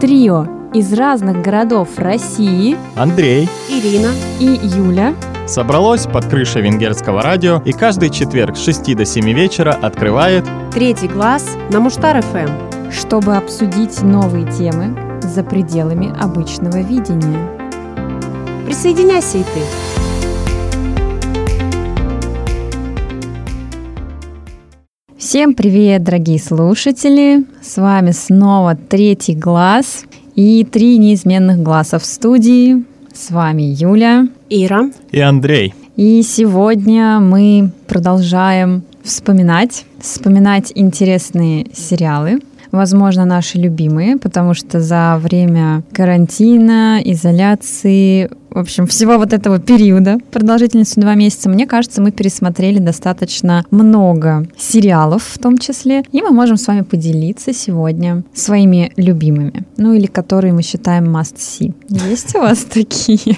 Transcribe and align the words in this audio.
Трио 0.00 0.46
из 0.74 0.92
разных 0.92 1.40
городов 1.40 1.88
России 1.96 2.76
Андрей 2.96 3.48
Ирина 3.70 4.10
и 4.38 4.44
Юля 4.44 5.14
собралось 5.46 6.06
под 6.06 6.26
крышей 6.26 6.60
венгерского 6.60 7.22
радио 7.22 7.62
и 7.64 7.72
каждый 7.72 8.10
четверг 8.10 8.58
с 8.58 8.64
6 8.64 8.94
до 8.94 9.06
7 9.06 9.24
вечера 9.32 9.72
открывает 9.72 10.44
Третий 10.74 11.08
глаз 11.08 11.56
на 11.70 11.80
Муштар 11.80 12.20
ФМ. 12.20 12.90
чтобы 12.90 13.36
обсудить 13.36 14.02
новые 14.02 14.44
темы 14.52 14.94
за 15.22 15.42
пределами 15.42 16.12
обычного 16.20 16.82
видения. 16.82 17.48
Присоединяйся 18.66 19.38
и 19.38 19.44
ты. 19.44 19.95
Всем 25.26 25.54
привет, 25.54 26.04
дорогие 26.04 26.38
слушатели! 26.38 27.44
С 27.60 27.78
вами 27.78 28.12
снова 28.12 28.76
третий 28.76 29.34
глаз 29.34 30.04
и 30.36 30.64
три 30.64 30.98
неизменных 30.98 31.58
глаза 31.64 31.98
в 31.98 32.04
студии. 32.04 32.84
С 33.12 33.32
вами 33.32 33.62
Юля. 33.62 34.28
Ира. 34.48 34.88
и 35.10 35.18
Андрей. 35.18 35.74
И 35.96 36.22
сегодня 36.22 37.18
мы 37.18 37.72
продолжаем 37.88 38.84
вспоминать, 39.02 39.84
вспоминать 39.98 40.70
интересные 40.76 41.66
сериалы, 41.74 42.38
возможно, 42.70 43.24
наши 43.24 43.58
любимые, 43.58 44.18
потому 44.18 44.54
что 44.54 44.80
за 44.80 45.18
время 45.20 45.82
карантина, 45.92 47.00
изоляции, 47.04 48.30
в 48.56 48.58
общем, 48.58 48.86
всего 48.86 49.18
вот 49.18 49.34
этого 49.34 49.58
периода, 49.58 50.18
продолжительностью 50.30 51.02
два 51.02 51.14
месяца, 51.14 51.50
мне 51.50 51.66
кажется, 51.66 52.00
мы 52.00 52.10
пересмотрели 52.10 52.78
достаточно 52.78 53.66
много 53.70 54.48
сериалов 54.56 55.22
в 55.24 55.38
том 55.38 55.58
числе, 55.58 56.04
и 56.10 56.22
мы 56.22 56.30
можем 56.30 56.56
с 56.56 56.66
вами 56.66 56.80
поделиться 56.80 57.52
сегодня 57.52 58.24
своими 58.32 58.92
любимыми, 58.96 59.64
ну 59.76 59.92
или 59.92 60.06
которые 60.06 60.54
мы 60.54 60.62
считаем 60.62 61.14
must-see. 61.14 61.74
Есть 61.88 62.34
у 62.34 62.40
вас 62.40 62.64
такие? 62.64 63.36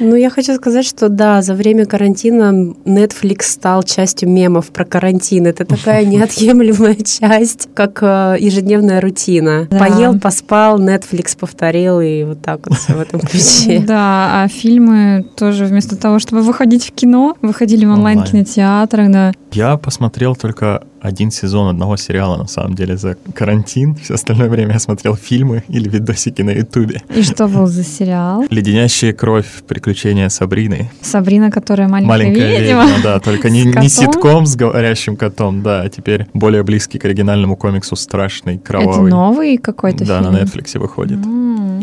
Ну, 0.00 0.14
я 0.16 0.30
хочу 0.30 0.54
сказать, 0.54 0.86
что 0.86 1.08
да, 1.08 1.42
за 1.42 1.54
время 1.54 1.86
карантина 1.86 2.74
Netflix 2.84 3.42
стал 3.42 3.82
частью 3.82 4.28
мемов 4.28 4.66
про 4.66 4.84
карантин. 4.84 5.46
Это 5.46 5.64
такая 5.64 6.04
неотъемлемая 6.04 6.96
часть, 6.96 7.68
как 7.74 8.02
э, 8.02 8.36
ежедневная 8.38 9.00
рутина. 9.00 9.68
Да. 9.70 9.78
Поел, 9.78 10.18
поспал, 10.18 10.80
Netflix 10.80 11.36
повторил, 11.38 12.00
и 12.00 12.24
вот 12.24 12.42
так 12.42 12.66
вот 12.66 12.78
все 12.78 12.94
в 12.94 13.00
этом 13.00 13.20
ключе. 13.20 13.82
Да, 13.86 14.43
а 14.44 14.48
фильмы 14.48 15.24
тоже 15.36 15.64
вместо 15.64 15.96
того, 15.96 16.18
чтобы 16.18 16.42
выходить 16.42 16.84
в 16.84 16.92
кино, 16.92 17.36
выходили 17.40 17.86
в 17.86 17.90
Онлайн. 17.90 18.18
онлайн-кинотеатрах, 18.18 19.10
да. 19.10 19.32
Я 19.52 19.76
посмотрел 19.76 20.36
только 20.36 20.84
один 21.04 21.30
сезон 21.30 21.68
одного 21.68 21.96
сериала, 21.98 22.38
на 22.38 22.46
самом 22.46 22.74
деле, 22.74 22.96
за 22.96 23.16
карантин. 23.34 23.94
Все 23.96 24.14
остальное 24.14 24.48
время 24.48 24.72
я 24.72 24.78
смотрел 24.78 25.16
фильмы 25.16 25.62
или 25.68 25.86
видосики 25.88 26.40
на 26.40 26.50
Ютубе. 26.50 27.02
И 27.14 27.22
что 27.22 27.46
был 27.46 27.66
за 27.66 27.84
сериал? 27.84 28.44
«Леденящая 28.48 29.12
кровь. 29.12 29.46
Приключения 29.68 30.30
Сабрины». 30.30 30.90
Сабрина, 31.02 31.50
которая 31.50 31.88
маленькая, 31.88 32.08
Маленькая 32.08 32.58
ведьма. 32.60 32.84
ведьма, 32.86 33.02
да, 33.02 33.20
только 33.20 33.50
не, 33.50 33.64
не 33.64 33.88
ситком 33.90 34.46
с 34.46 34.56
говорящим 34.56 35.16
котом, 35.16 35.62
да, 35.62 35.82
а 35.82 35.88
теперь 35.90 36.26
более 36.32 36.62
близкий 36.62 36.98
к 36.98 37.04
оригинальному 37.04 37.56
комиксу 37.56 37.96
«Страшный, 37.96 38.54
Это 38.56 38.64
кровавый». 38.64 39.10
новый 39.10 39.58
какой-то 39.58 40.06
Да, 40.06 40.20
фильм? 40.22 40.32
на 40.32 40.38
Netflix 40.38 40.78
выходит. 40.78 41.18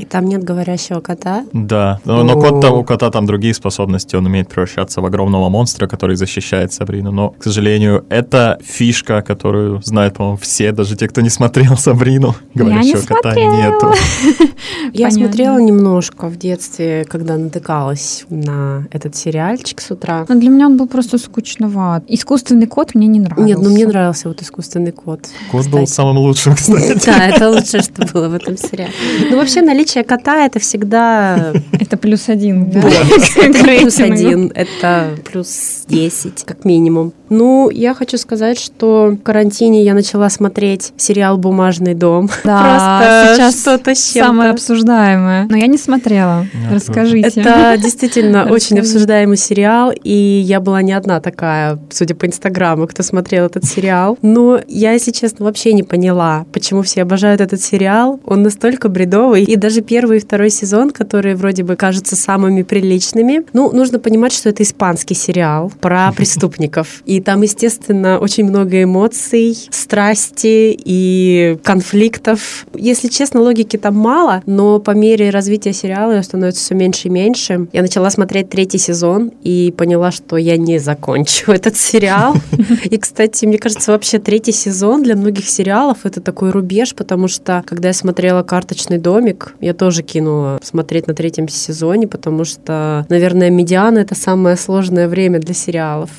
И 0.01 0.05
там 0.05 0.25
нет 0.25 0.43
говорящего 0.43 0.99
кота. 0.99 1.45
Да, 1.53 1.99
но, 2.05 2.23
но 2.23 2.33
кот, 2.41 2.61
там- 2.61 2.73
у 2.73 2.83
кота 2.83 3.11
там 3.11 3.27
другие 3.27 3.53
способности, 3.53 4.15
он 4.15 4.25
умеет 4.25 4.47
превращаться 4.49 4.99
в 5.01 5.05
огромного 5.05 5.49
монстра, 5.49 5.85
который 5.85 6.15
защищает 6.15 6.73
Сабрину, 6.73 7.11
но, 7.11 7.29
к 7.29 7.43
сожалению, 7.43 8.03
это 8.09 8.57
фишка, 8.63 9.10
которую 9.21 9.81
знают, 9.83 10.13
по-моему, 10.15 10.37
все, 10.37 10.71
даже 10.71 10.95
те, 10.95 11.09
кто 11.09 11.19
не 11.19 11.29
смотрел 11.29 11.75
Сабрину, 11.77 12.35
говорящего 12.53 13.01
кота 13.01 13.33
смотрела. 13.33 13.51
нету. 13.53 13.93
Я 14.93 15.07
Понятно. 15.07 15.11
смотрела 15.11 15.57
немножко 15.59 16.27
в 16.27 16.37
детстве, 16.37 17.05
когда 17.09 17.35
натыкалась 17.37 18.25
на 18.29 18.87
этот 18.91 19.15
сериальчик 19.17 19.81
с 19.81 19.91
утра. 19.91 20.25
Но 20.29 20.35
для 20.35 20.49
меня 20.49 20.67
он 20.67 20.77
был 20.77 20.87
просто 20.87 21.17
скучноват. 21.17 22.03
Искусственный 22.07 22.67
кот 22.67 22.95
мне 22.95 23.07
не 23.07 23.19
нравился. 23.19 23.47
Нет, 23.47 23.57
ну 23.61 23.69
мне 23.69 23.85
нравился 23.85 24.29
вот 24.29 24.41
искусственный 24.41 24.91
кот. 24.93 25.27
Кот 25.51 25.67
был 25.67 25.79
кстати. 25.83 25.89
самым 25.89 26.17
лучшим, 26.19 26.55
кстати. 26.55 27.05
Да, 27.05 27.27
это 27.27 27.49
лучшее, 27.49 27.83
что 27.83 28.05
было 28.13 28.29
в 28.29 28.33
этом 28.35 28.55
сериале. 28.57 28.93
Ну, 29.29 29.37
вообще, 29.37 29.61
наличие 29.61 30.03
кота— 30.03 30.45
это 30.45 30.59
всегда 30.59 31.53
Это 31.71 31.97
плюс 31.97 32.29
один. 32.29 32.71
плюс 32.71 33.99
один, 33.99 34.51
это 34.53 35.09
плюс 35.29 35.83
10, 35.87 36.43
как 36.45 36.65
минимум. 36.65 37.13
Ну, 37.31 37.69
я 37.69 37.93
хочу 37.93 38.17
сказать, 38.17 38.59
что 38.59 39.15
в 39.17 39.23
карантине 39.23 39.83
я 39.83 39.93
начала 39.93 40.29
смотреть 40.29 40.91
сериал 40.97 41.37
«Бумажный 41.37 41.95
дом». 41.95 42.29
Да, 42.43 42.59
Просто 42.59 43.35
сейчас 43.35 43.61
что-то 43.61 43.95
самое 43.95 44.49
обсуждаемое. 44.49 45.47
Но 45.49 45.55
я 45.55 45.67
не 45.67 45.77
смотрела. 45.77 46.45
Я 46.69 46.75
Расскажите. 46.75 47.39
Это 47.39 47.77
действительно 47.81 48.47
очень 48.51 48.79
обсуждаемый 48.79 49.37
сериал, 49.37 49.93
и 50.03 50.11
я 50.11 50.59
была 50.59 50.81
не 50.81 50.91
одна 50.91 51.21
такая, 51.21 51.79
судя 51.89 52.15
по 52.15 52.25
Инстаграму, 52.25 52.87
кто 52.87 53.01
смотрел 53.03 53.45
этот 53.45 53.63
сериал. 53.63 54.17
Но 54.21 54.59
я, 54.67 54.91
если 54.91 55.11
честно, 55.11 55.45
вообще 55.45 55.71
не 55.71 55.83
поняла, 55.83 56.45
почему 56.51 56.81
все 56.81 57.03
обожают 57.03 57.39
этот 57.39 57.61
сериал. 57.61 58.19
Он 58.25 58.43
настолько 58.43 58.89
бредовый. 58.89 59.43
И 59.43 59.55
даже 59.55 59.79
первый 59.81 60.17
и 60.17 60.19
второй 60.19 60.49
сезон, 60.49 60.89
которые 60.89 61.37
вроде 61.37 61.63
бы 61.63 61.77
кажутся 61.77 62.17
самыми 62.17 62.63
приличными. 62.63 63.45
Ну, 63.53 63.71
нужно 63.71 63.99
понимать, 63.99 64.33
что 64.33 64.49
это 64.49 64.63
испанский 64.63 65.15
сериал 65.15 65.71
про 65.79 66.11
преступников. 66.17 67.01
И 67.05 67.20
там, 67.21 67.41
естественно, 67.41 68.19
очень 68.19 68.45
много 68.45 68.83
эмоций, 68.83 69.57
страсти 69.71 70.77
и 70.77 71.57
конфликтов. 71.63 72.65
Если 72.73 73.07
честно, 73.07 73.41
логики 73.41 73.77
там 73.77 73.95
мало, 73.95 74.41
но 74.45 74.79
по 74.79 74.91
мере 74.91 75.29
развития 75.29 75.73
сериала 75.73 76.13
ее 76.13 76.23
становится 76.23 76.63
все 76.63 76.75
меньше 76.75 77.07
и 77.07 77.11
меньше. 77.11 77.67
Я 77.73 77.81
начала 77.81 78.09
смотреть 78.09 78.49
третий 78.49 78.77
сезон 78.77 79.31
и 79.43 79.73
поняла, 79.77 80.11
что 80.11 80.37
я 80.37 80.57
не 80.57 80.79
закончу 80.79 81.51
этот 81.51 81.77
сериал. 81.77 82.35
И, 82.83 82.97
кстати, 82.97 83.45
мне 83.45 83.57
кажется, 83.57 83.91
вообще 83.91 84.19
третий 84.19 84.51
сезон 84.51 85.03
для 85.03 85.15
многих 85.15 85.47
сериалов 85.47 85.99
это 86.05 86.21
такой 86.21 86.51
рубеж, 86.51 86.95
потому 86.95 87.27
что, 87.27 87.63
когда 87.65 87.89
я 87.89 87.93
смотрела 87.93 88.43
«Карточный 88.43 88.97
домик», 88.97 89.55
я 89.59 89.73
тоже 89.73 90.03
кинула 90.03 90.59
смотреть 90.63 91.07
на 91.07 91.13
третьем 91.13 91.47
сезоне, 91.47 92.07
потому 92.07 92.45
что, 92.45 93.05
наверное, 93.09 93.49
медиана— 93.49 93.97
это 93.99 94.15
самое 94.15 94.55
сложное 94.57 95.07
время 95.07 95.39
для 95.39 95.53
сериалов. 95.53 96.09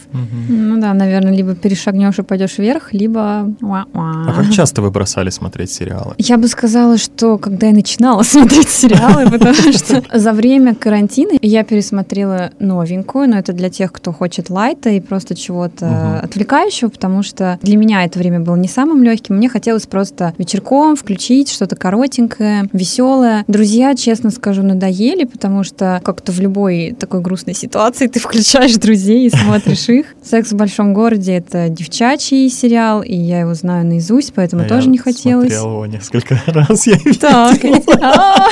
Ну 0.48 0.80
да, 0.80 0.91
наверное, 0.94 1.32
либо 1.32 1.54
перешагнешь 1.54 2.18
и 2.18 2.22
пойдешь 2.22 2.58
вверх, 2.58 2.92
либо... 2.92 3.52
А 3.62 4.34
как 4.34 4.50
часто 4.50 4.82
вы 4.82 4.90
бросали 4.90 5.30
смотреть 5.30 5.70
сериалы? 5.70 6.14
Я 6.18 6.36
бы 6.36 6.48
сказала, 6.48 6.98
что 6.98 7.38
когда 7.38 7.68
я 7.68 7.72
начинала 7.72 8.22
смотреть 8.22 8.68
сериалы, 8.68 9.30
потому 9.30 9.72
что 9.72 10.02
за 10.12 10.32
время 10.32 10.74
карантина 10.74 11.38
я 11.40 11.64
пересмотрела 11.64 12.50
новенькую, 12.58 13.28
но 13.28 13.38
это 13.38 13.52
для 13.52 13.70
тех, 13.70 13.92
кто 13.92 14.12
хочет 14.12 14.50
лайта 14.50 14.90
и 14.90 15.00
просто 15.00 15.34
чего-то 15.34 16.20
отвлекающего, 16.22 16.88
потому 16.88 17.22
что 17.22 17.58
для 17.62 17.76
меня 17.76 18.04
это 18.04 18.18
время 18.18 18.40
было 18.40 18.56
не 18.56 18.68
самым 18.68 19.02
легким. 19.02 19.36
Мне 19.36 19.48
хотелось 19.48 19.86
просто 19.86 20.34
вечерком 20.38 20.96
включить 20.96 21.50
что-то 21.50 21.76
коротенькое, 21.76 22.68
веселое. 22.72 23.44
Друзья, 23.48 23.94
честно 23.94 24.30
скажу, 24.30 24.62
надоели, 24.62 25.24
потому 25.24 25.64
что 25.64 26.00
как-то 26.04 26.32
в 26.32 26.40
любой 26.40 26.96
такой 26.98 27.20
грустной 27.20 27.54
ситуации 27.54 28.06
ты 28.06 28.20
включаешь 28.20 28.76
друзей 28.76 29.26
и 29.26 29.30
смотришь 29.30 29.88
их. 29.88 30.06
«Секс 30.22 30.52
в 30.52 30.56
большом 30.56 30.71
городе»— 30.80 31.32
это 31.36 31.68
девчачий 31.68 32.48
сериал, 32.48 33.02
и 33.02 33.14
я 33.14 33.40
его 33.40 33.54
знаю 33.54 33.86
наизусть, 33.86 34.32
поэтому 34.34 34.62
А 34.62 34.66
тоже 34.66 34.86
я 34.86 34.90
не 34.92 34.98
хотелось. 34.98 35.52
смотрел 35.52 35.72
его 35.74 35.86
несколько 35.86 36.40
раз. 36.46 36.86
Я 36.86 36.96
Так, 37.20 37.58
а, 38.00 38.46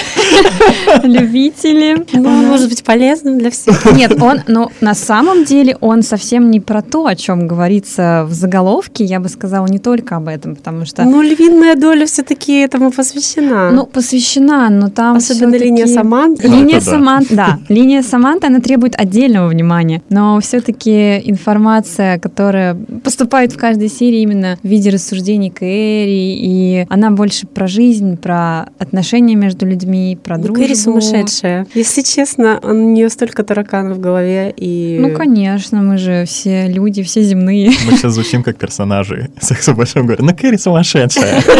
любители. 1.05 2.05
Ну, 2.13 2.29
он 2.29 2.47
может 2.47 2.69
быть 2.69 2.83
полезным 2.85 3.39
для 3.39 3.51
всех. 3.51 3.85
Нет, 3.93 4.21
он, 4.21 4.41
ну, 4.47 4.71
на 4.81 4.95
самом 4.95 5.45
деле 5.45 5.77
он 5.81 6.03
совсем 6.03 6.51
не 6.51 6.61
про 6.61 6.83
то, 6.83 7.07
о 7.07 7.15
чем 7.17 7.47
говорится 7.49 8.25
в 8.29 8.33
заголовке. 8.33 9.05
Я 9.05 9.21
бы 9.21 9.29
сказала 9.29 9.67
не 9.67 9.79
только 9.79 10.17
об 10.17 10.29
этом, 10.29 10.57
потому 10.57 10.85
что, 10.87 11.03
Ну, 11.05 11.23
львиная 11.23 11.77
доля 11.77 12.07
все-таки 12.07 12.61
этому 12.61 12.91
посвящена. 12.91 13.71
ну, 13.71 13.87
посвящена, 13.87 14.69
но 14.71 14.89
там 14.89 15.17
Особенно 15.17 15.57
линия 15.57 15.87
Саманты. 15.87 16.49
Линия 16.49 16.81
да. 16.81 16.91
Саманты, 16.91 17.35
да, 17.37 17.59
линия 17.69 18.03
Саманты, 18.03 18.47
она 18.47 18.61
требует 18.61 18.95
отдельного 18.99 19.49
внимания, 19.49 20.03
но 20.09 20.39
все-таки 20.41 21.19
информация, 21.25 22.10
которая 22.19 22.75
поступает 23.05 23.53
в 23.53 23.59
каждой 23.59 23.89
серии 23.89 24.21
именно 24.21 24.59
в 24.63 24.69
виде 24.69 24.91
рассуждений 24.91 25.51
Кэрри, 25.51 26.37
и 26.37 26.87
она 26.89 27.11
больше 27.11 27.47
про 27.47 27.67
жизнь, 27.67 28.17
про 28.17 28.69
отношения 28.79 29.35
между 29.35 29.67
людьми, 29.67 30.19
про 30.23 30.37
Ну, 30.37 30.45
дружбу. 30.45 30.63
Кэрри 30.63 30.75
сумасшедшая. 30.75 31.67
Если 31.75 32.03
честно, 32.03 32.61
у 32.63 32.73
нее 32.73 33.09
столько 33.09 33.43
тараканов 33.43 33.99
в 33.99 34.01
голове. 34.01 34.53
И... 34.57 34.99
Ну, 35.01 35.11
конечно, 35.15 35.83
мы 35.83 35.99
же 35.99 36.25
все 36.27 36.67
люди, 36.69 37.03
все 37.03 37.23
земные. 37.23 37.71
Мы 37.87 37.97
сейчас 37.97 38.15
звучим 38.15 38.43
как 38.43 38.57
персонажи 38.57 39.31
секса 39.41 39.73
в 39.73 39.77
большом 39.77 40.07
городе. 40.07 40.25
Ну, 40.25 40.37
Кэрри 40.37 40.57
сумасшедшая. 40.57 41.43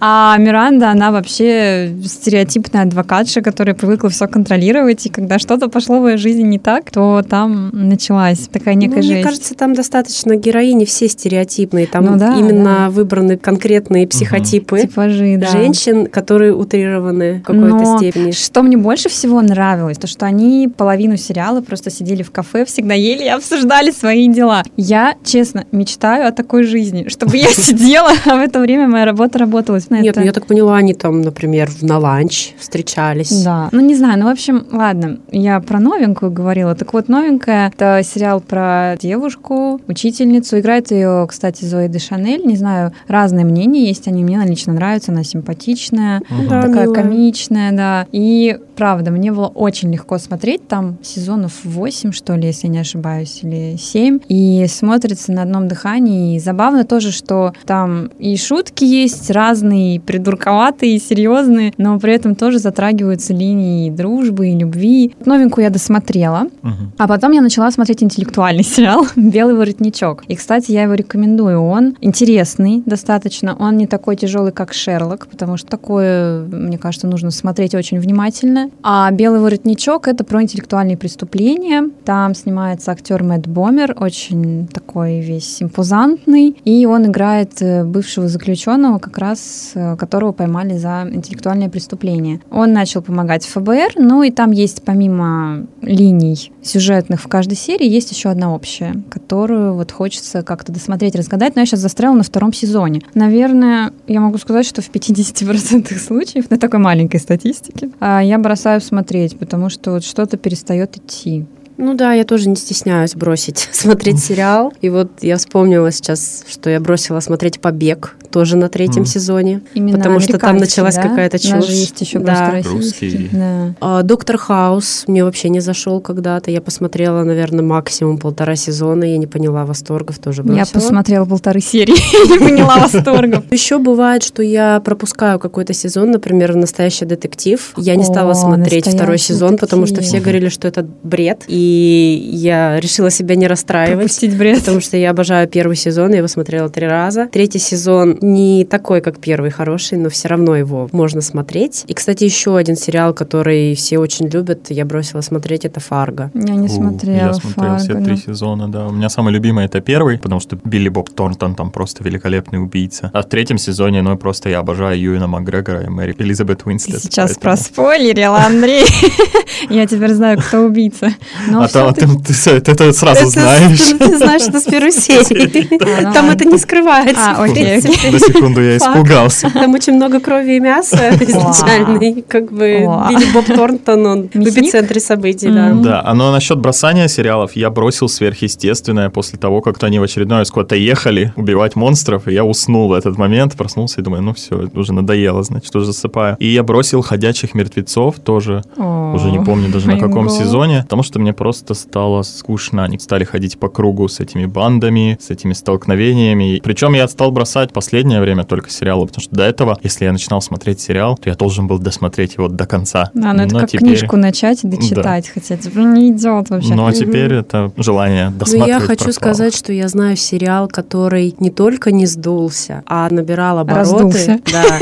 А 0.00 0.36
Миранда, 0.38 0.90
она 0.90 1.10
вообще 1.10 1.92
стереотипная 2.04 2.82
адвокатша, 2.82 3.40
которая 3.40 3.74
привыкла 3.74 4.10
все 4.10 4.26
контролировать, 4.26 5.06
и 5.06 5.08
когда 5.08 5.38
что-то 5.38 5.68
пошло 5.68 6.00
в 6.00 6.08
ее 6.08 6.16
жизни 6.16 6.42
не 6.42 6.58
так, 6.58 6.90
то 6.90 7.22
там 7.28 7.70
началась 7.72 8.48
такая 8.48 8.74
Да, 8.74 8.80
всякой 8.92 8.96
ну, 8.96 9.02
жести. 9.02 9.14
Мне 9.14 9.24
кажется, 9.24 9.54
там 9.54 9.74
достаточно 9.74 10.36
героини 10.36 10.84
все 10.84 11.08
стереотипные. 11.08 11.86
Там 11.86 12.04
ну, 12.04 12.16
да, 12.18 12.36
именно 12.36 12.64
да. 12.64 12.90
выбраны 12.90 13.36
конкретные 13.36 14.06
психотипы 14.06 14.76
угу. 14.76 14.82
Типажи, 14.82 15.36
да. 15.38 15.48
женщин, 15.48 16.06
которые 16.06 16.54
утрированы 16.54 17.40
в 17.40 17.42
какой-то 17.42 17.76
Но 17.76 17.98
степени. 17.98 18.30
Что 18.32 18.62
мне 18.62 18.76
больше 18.76 19.08
всего 19.08 19.40
нравилось, 19.40 19.98
то 19.98 20.06
что 20.06 20.26
они 20.26 20.68
половину 20.74 21.16
сериала 21.16 21.60
просто 21.60 21.90
сидели 21.90 22.22
в 22.22 22.30
кафе, 22.30 22.64
всегда 22.64 22.94
ели 22.94 23.24
и 23.24 23.28
обсуждали 23.28 23.90
свои 23.90 24.28
дела. 24.28 24.62
Я, 24.76 25.14
честно, 25.24 25.64
мечтаю 25.72 26.28
о 26.28 26.32
такой 26.32 26.64
жизни, 26.64 27.08
чтобы 27.08 27.36
я 27.36 27.48
сидела, 27.50 28.12
а 28.24 28.36
в 28.36 28.40
это 28.40 28.60
время 28.60 28.88
моя 28.88 29.04
работа 29.04 29.38
работала. 29.38 29.78
Нет, 29.90 30.16
ну 30.16 30.22
я 30.22 30.32
так 30.32 30.46
поняла, 30.46 30.76
они 30.76 30.94
там, 30.94 31.22
например, 31.22 31.70
на 31.80 31.98
ланч 31.98 32.52
встречались. 32.58 33.42
Да. 33.44 33.68
Ну, 33.72 33.80
не 33.80 33.94
знаю, 33.94 34.18
ну, 34.18 34.26
в 34.26 34.30
общем, 34.30 34.66
ладно, 34.70 35.18
я 35.30 35.60
про 35.60 35.80
новенькую 35.80 36.30
говорила. 36.30 36.74
Так 36.74 36.92
вот, 36.92 37.08
новенькая— 37.08 37.68
это 37.74 38.02
сериал 38.02 38.40
про 38.40 38.81
девушку, 39.00 39.80
учительницу. 39.88 40.58
Играет 40.58 40.90
ее, 40.90 41.26
кстати, 41.28 41.64
Зои 41.64 41.88
де 41.88 41.98
Шанель. 41.98 42.44
Не 42.46 42.56
знаю, 42.56 42.92
разные 43.08 43.44
мнения 43.44 43.86
есть 43.86 44.08
они. 44.08 44.24
Мне 44.24 44.36
она 44.36 44.46
лично 44.46 44.72
нравится, 44.72 45.12
она 45.12 45.24
симпатичная, 45.24 46.22
да, 46.48 46.62
такая 46.62 46.86
милая. 46.86 46.94
комичная, 46.94 47.72
да. 47.72 48.06
И 48.12 48.58
правда, 48.82 49.12
мне 49.12 49.30
было 49.30 49.46
очень 49.46 49.92
легко 49.92 50.18
смотреть. 50.18 50.66
Там 50.66 50.98
сезонов 51.04 51.52
8, 51.62 52.10
что 52.10 52.34
ли, 52.34 52.48
если 52.48 52.66
не 52.66 52.80
ошибаюсь, 52.80 53.38
или 53.44 53.76
7. 53.78 54.18
И 54.28 54.66
смотрится 54.68 55.30
на 55.30 55.42
одном 55.42 55.68
дыхании. 55.68 56.34
И 56.34 56.40
забавно 56.40 56.82
тоже, 56.82 57.12
что 57.12 57.52
там 57.64 58.06
и 58.18 58.36
шутки 58.36 58.82
есть 58.82 59.30
разные, 59.30 59.94
и 59.94 59.98
придурковатые, 60.00 60.96
и 60.96 60.98
серьезные, 60.98 61.72
но 61.78 61.96
при 62.00 62.12
этом 62.12 62.34
тоже 62.34 62.58
затрагиваются 62.58 63.32
линии 63.32 63.88
дружбы 63.88 64.48
и 64.48 64.58
любви. 64.58 65.14
Новенькую 65.24 65.62
я 65.62 65.70
досмотрела, 65.70 66.48
Мгм. 66.62 66.92
а 66.98 67.06
потом 67.06 67.30
я 67.30 67.40
начала 67.40 67.70
смотреть 67.70 68.02
интеллектуальный 68.02 68.64
сериал 68.64 69.06
«Белый 69.14 69.54
воротничок». 69.54 70.24
И, 70.26 70.34
кстати, 70.34 70.72
я 70.72 70.82
его 70.82 70.94
рекомендую. 70.94 71.62
Он 71.62 71.94
интересный 72.00 72.82
достаточно. 72.84 73.54
Он 73.60 73.76
не 73.76 73.86
такой 73.86 74.16
тяжелый, 74.16 74.50
как 74.50 74.72
«Шерлок», 74.72 75.28
потому 75.30 75.56
что 75.56 75.68
такое, 75.68 76.42
мне 76.46 76.78
кажется, 76.78 77.06
нужно 77.06 77.30
смотреть 77.30 77.76
очень 77.76 78.00
внимательно. 78.00 78.71
А 78.82 79.10
«Белый 79.10 79.40
воротничок»— 79.40 80.08
это 80.08 80.24
про 80.24 80.42
интеллектуальные 80.42 80.96
преступления. 80.96 81.88
Там 82.04 82.34
снимается 82.34 82.90
актер 82.90 83.22
Мэтт 83.22 83.46
Бомер, 83.46 83.96
очень 83.98 84.66
такой 84.68 85.20
весь 85.20 85.62
импозантный. 85.62 86.56
И 86.64 86.86
он 86.86 87.06
играет 87.06 87.62
э, 87.62 87.84
бывшего 87.84 88.28
заключенного, 88.28 88.98
как 88.98 89.18
раз 89.18 89.72
э, 89.74 89.96
которого 89.96 90.32
поймали 90.32 90.76
за 90.76 91.08
интеллектуальное 91.12 91.68
преступление. 91.68 92.40
Он 92.50 92.72
начал 92.72 93.02
помогать 93.02 93.46
ФБР, 93.46 93.92
ну 93.96 94.22
и 94.22 94.30
там 94.30 94.50
есть 94.50 94.82
помимо 94.84 95.66
линий 95.80 96.52
сюжетных 96.62 97.20
в 97.20 97.28
каждой 97.28 97.56
серии, 97.56 97.88
есть 97.88 98.10
еще 98.10 98.30
одна 98.30 98.54
общая, 98.54 99.02
которую 99.10 99.74
вот 99.74 99.92
хочется 99.92 100.42
как-то 100.42 100.72
досмотреть, 100.72 101.14
разгадать, 101.14 101.54
но 101.54 101.62
я 101.62 101.66
сейчас 101.66 101.80
застряла 101.80 102.14
на 102.14 102.22
втором 102.22 102.52
сезоне. 102.52 103.02
Наверное, 103.14 103.92
я 104.06 104.20
могу 104.20 104.38
сказать, 104.38 104.66
что 104.66 104.82
в 104.82 104.90
50% 104.90 105.98
случаев, 105.98 106.50
на 106.50 106.58
такой 106.58 106.78
маленькой 106.78 107.20
статистике, 107.20 107.90
а, 108.00 108.20
я 108.20 108.38
бросаю 108.52 108.82
смотреть, 108.82 109.38
потому 109.38 109.70
что 109.70 109.92
вот 109.92 110.04
что-то 110.04 110.36
перестает 110.36 110.98
идти. 110.98 111.46
Ну 111.84 111.94
да, 111.94 112.12
я 112.12 112.24
тоже 112.24 112.48
не 112.48 112.54
стесняюсь 112.54 113.14
бросить 113.16 113.68
смотреть 113.72 114.22
сериал. 114.22 114.72
И 114.80 114.88
вот 114.88 115.10
я 115.20 115.36
вспомнила 115.36 115.90
сейчас, 115.90 116.44
что 116.48 116.70
я 116.70 116.78
бросила 116.78 117.18
смотреть 117.18 117.60
«Побег» 117.60 118.14
тоже 118.30 118.56
на 118.56 118.68
третьем 118.68 119.02
Мгм. 119.02 119.06
сезоне. 119.06 119.60
Именно 119.74 119.98
Потому 119.98 120.20
что 120.20 120.38
там 120.38 120.56
началась 120.58 120.94
да? 120.94 121.02
какая-то 121.02 121.38
чушь. 121.38 121.68
есть 121.68 122.00
еще 122.00 122.20
Да. 122.20 122.60
Русский. 122.64 123.28
Да. 123.32 123.74
А, 123.80 124.02
Доктор 124.02 124.38
Хаус 124.38 125.04
мне 125.08 125.24
вообще 125.24 125.48
не 125.48 125.60
зашел 125.60 126.00
когда-то. 126.00 126.50
Я 126.50 126.60
посмотрела, 126.60 127.24
наверное, 127.24 127.64
максимум 127.64 128.18
полтора 128.18 128.54
сезона. 128.56 129.04
Я 129.04 129.18
не 129.18 129.26
поняла 129.26 129.66
восторгов, 129.66 130.18
тоже 130.18 130.42
бросила. 130.44 130.64
Я 130.64 130.72
посмотрела 130.72 131.24
полторы 131.24 131.60
серии 131.60 131.94
и 132.26 132.28
не 132.32 132.38
поняла 132.38 132.78
восторгов. 132.78 133.44
Еще 133.50 133.78
бывает, 133.78 134.22
что 134.22 134.42
я 134.42 134.80
пропускаю 134.84 135.38
какой-то 135.40 135.72
сезон, 135.74 136.12
например, 136.12 136.54
«Настоящий 136.54 137.04
детектив». 137.04 137.72
Я 137.76 137.96
не 137.96 138.04
стала 138.04 138.34
смотреть 138.34 138.84
второй 138.86 138.98
«Настоящий 139.14 139.24
сезон, 139.34 139.58
потому 139.58 139.86
что 139.86 139.96
детектив». 139.96 140.14
все 140.14 140.22
говорили, 140.22 140.48
что 140.48 140.68
это 140.68 140.86
бред. 141.02 141.44
И 141.48 141.71
я 141.76 142.78
решила 142.80 143.10
себя 143.10 143.34
не 143.34 143.46
расстраивать. 143.46 143.98
Пропустить 143.98 144.36
бред. 144.36 144.60
Потому 144.60 144.80
что 144.80 144.96
я 144.96 145.10
обожаю 145.10 145.48
первый 145.48 145.76
сезон, 145.76 146.10
я 146.10 146.18
его 146.18 146.28
смотрела 146.28 146.68
три 146.68 146.86
раза. 146.86 147.28
Третий 147.32 147.58
сезон 147.58 148.18
не 148.20 148.64
такой, 148.64 149.00
как 149.00 149.18
первый, 149.18 149.50
хороший, 149.50 149.98
но 149.98 150.08
все 150.08 150.28
равно 150.28 150.56
его 150.56 150.88
можно 150.92 151.20
смотреть. 151.20 151.84
И, 151.88 151.94
кстати, 151.94 152.24
еще 152.24 152.56
один 152.56 152.76
сериал, 152.76 153.14
который 153.14 153.74
все 153.74 153.98
очень 153.98 154.28
любят, 154.28 154.66
я 154.70 154.84
бросила 154.84 155.20
смотреть, 155.20 155.64
это 155.64 155.80
«Фарго». 155.80 156.30
Я 156.34 156.54
не 156.54 156.68
смотрела 156.68 157.26
Я 157.28 157.32
смотрел 157.34 157.76
все 157.78 157.94
три 157.94 158.12
но- 158.12 158.16
сезона, 158.16 158.68
да. 158.70 158.86
У 158.88 158.92
меня 158.92 159.08
самый 159.08 159.32
любимый 159.32 159.64
это 159.66 159.80
первый, 159.80 160.18
потому 160.18 160.40
что 160.40 160.58
Билли 160.64 160.88
Боб 160.88 161.10
Торнтон 161.10 161.54
там 161.54 161.70
просто 161.70 162.04
великолепный 162.04 162.62
убийца. 162.62 163.10
А 163.12 163.22
в 163.22 163.26
третьем 163.28 163.58
сезоне, 163.58 164.02
ну, 164.02 164.16
просто 164.16 164.48
я 164.48 164.58
обожаю 164.60 164.98
Юэна 165.00 165.26
Макгрегора 165.26 165.82
и 165.84 165.88
Мэри 165.88 166.14
Элизабет 166.18 166.62
Ты 166.62 166.68
Уинслет. 166.70 167.02
сейчас 167.02 167.30
поэтому- 167.30 167.42
проспойлерила, 167.42 168.38
Андрей. 168.44 168.84
Я 169.70 169.86
теперь 169.86 170.12
знаю, 170.14 170.38
кто 170.38 170.60
убийца. 170.60 171.12
Но 171.52 171.62
А 171.64 171.68
там 171.68 171.94
ты, 171.94 172.06
ты, 172.06 172.60
ты 172.60 172.72
это 172.72 172.92
сразу 172.92 173.20
Это- 173.22 173.30
знаешь. 173.30 173.80
Ты 173.98 174.16
знаешь, 174.16 174.42
это 174.42 174.58
с 174.60 174.64
первой 174.64 174.92
серии. 175.06 175.68
А, 175.82 176.08
ну 176.08 176.12
Там 176.14 176.30
это 176.30 176.44
не 176.46 176.58
скрывается. 176.58 177.32
А, 177.36 177.44
окей. 177.44 177.76
На 177.76 178.18
секунду 178.18 178.62
я 178.62 178.76
испугался. 178.78 179.50
Там 179.50 179.74
очень 179.74 179.92
много 179.94 180.18
крови 180.20 180.56
и 180.56 180.60
мяса 180.60 181.10
изначально. 181.20 181.98
И 181.98 182.22
как 182.22 182.50
бы. 182.50 182.80
Билли 183.10 183.32
Боб 183.32 183.44
Торнтон, 183.46 184.06
он 184.06 184.22
в 184.32 184.48
эпицентре 184.48 185.00
событий, 185.00 185.48
да. 185.50 185.72
Да, 185.74 186.02
а 186.04 186.14
но 186.14 186.32
насчет 186.32 186.58
бросания 186.58 187.08
сериалов, 187.08 187.54
я 187.54 187.70
бросил 187.70 188.08
сверхъестественное 188.08 189.10
после 189.10 189.38
того, 189.38 189.60
как 189.60 189.82
они 189.82 189.98
в 189.98 190.02
очередной 190.02 190.38
раз 190.38 190.50
куда-то 190.50 190.76
ехали 190.76 191.32
убивать 191.36 191.76
монстров, 191.76 192.28
и 192.28 192.32
я 192.32 192.44
уснул 192.44 192.88
в 192.88 192.92
этот 192.92 193.18
момент, 193.18 193.54
проснулся 193.56 194.00
и 194.00 194.04
думаю, 194.04 194.22
ну 194.22 194.32
все, 194.32 194.68
уже 194.74 194.92
надоело, 194.92 195.42
значит, 195.42 195.74
уже 195.76 195.86
засыпаю. 195.86 196.36
И 196.38 196.46
я 196.46 196.62
бросил 196.62 197.02
«Ходячих 197.02 197.54
мертвецов» 197.54 198.16
тоже, 198.20 198.62
уже 198.76 199.30
не 199.30 199.40
помню 199.44 199.68
даже 199.70 199.88
на 199.88 199.98
каком 199.98 200.28
сезоне, 200.28 200.82
потому 200.82 201.02
что 201.02 201.18
мне 201.18 201.32
просто 201.42 201.74
стало 201.74 202.22
скучно. 202.22 202.84
Они 202.84 203.00
стали 203.00 203.24
ходить 203.24 203.58
по 203.58 203.68
кругу 203.68 204.06
с 204.06 204.20
этими 204.20 204.46
бандами, 204.46 205.18
с 205.20 205.28
этими 205.30 205.54
столкновениями. 205.54 206.60
Причем 206.62 206.92
я 206.92 207.08
стал 207.08 207.32
бросать 207.32 207.72
последнее 207.72 208.20
время 208.20 208.44
только 208.44 208.70
сериалы, 208.70 209.08
потому 209.08 209.22
что 209.24 209.34
до 209.34 209.42
этого, 209.42 209.76
если 209.82 210.04
я 210.04 210.12
начинал 210.12 210.40
смотреть 210.40 210.80
сериал, 210.80 211.18
то 211.18 211.28
я 211.28 211.34
должен 211.34 211.66
был 211.66 211.80
досмотреть 211.80 212.36
его 212.36 212.46
до 212.46 212.64
конца. 212.64 213.10
Да, 213.12 213.32
ну 213.32 213.42
это 213.42 213.54
Но 213.54 213.60
как 213.60 213.70
теперь- 213.70 213.88
книжку 213.88 214.16
начать 214.16 214.62
и 214.62 214.68
дочитать 214.68 215.28
хотеть. 215.30 215.74
Блин, 215.74 215.94
Не 215.94 216.10
идет 216.12 216.48
вообще. 216.48 216.74
Но 216.74 216.92
теперь 216.92 217.32
это 217.32 217.72
желание 217.76 218.28
Ну, 218.30 218.38
досматривать 218.38 218.68
я 218.68 218.78
хочу 218.78 219.04
пропало. 219.06 219.12
сказать, 219.12 219.56
что 219.56 219.72
я 219.72 219.88
знаю 219.88 220.16
сериал, 220.16 220.68
который 220.68 221.34
не 221.40 221.50
только 221.50 221.90
не 221.90 222.06
сдулся, 222.06 222.84
а 222.86 223.08
набирал 223.10 223.58
обороты. 223.58 223.80
Раздулся. 223.80 224.38
Да. 224.52 224.78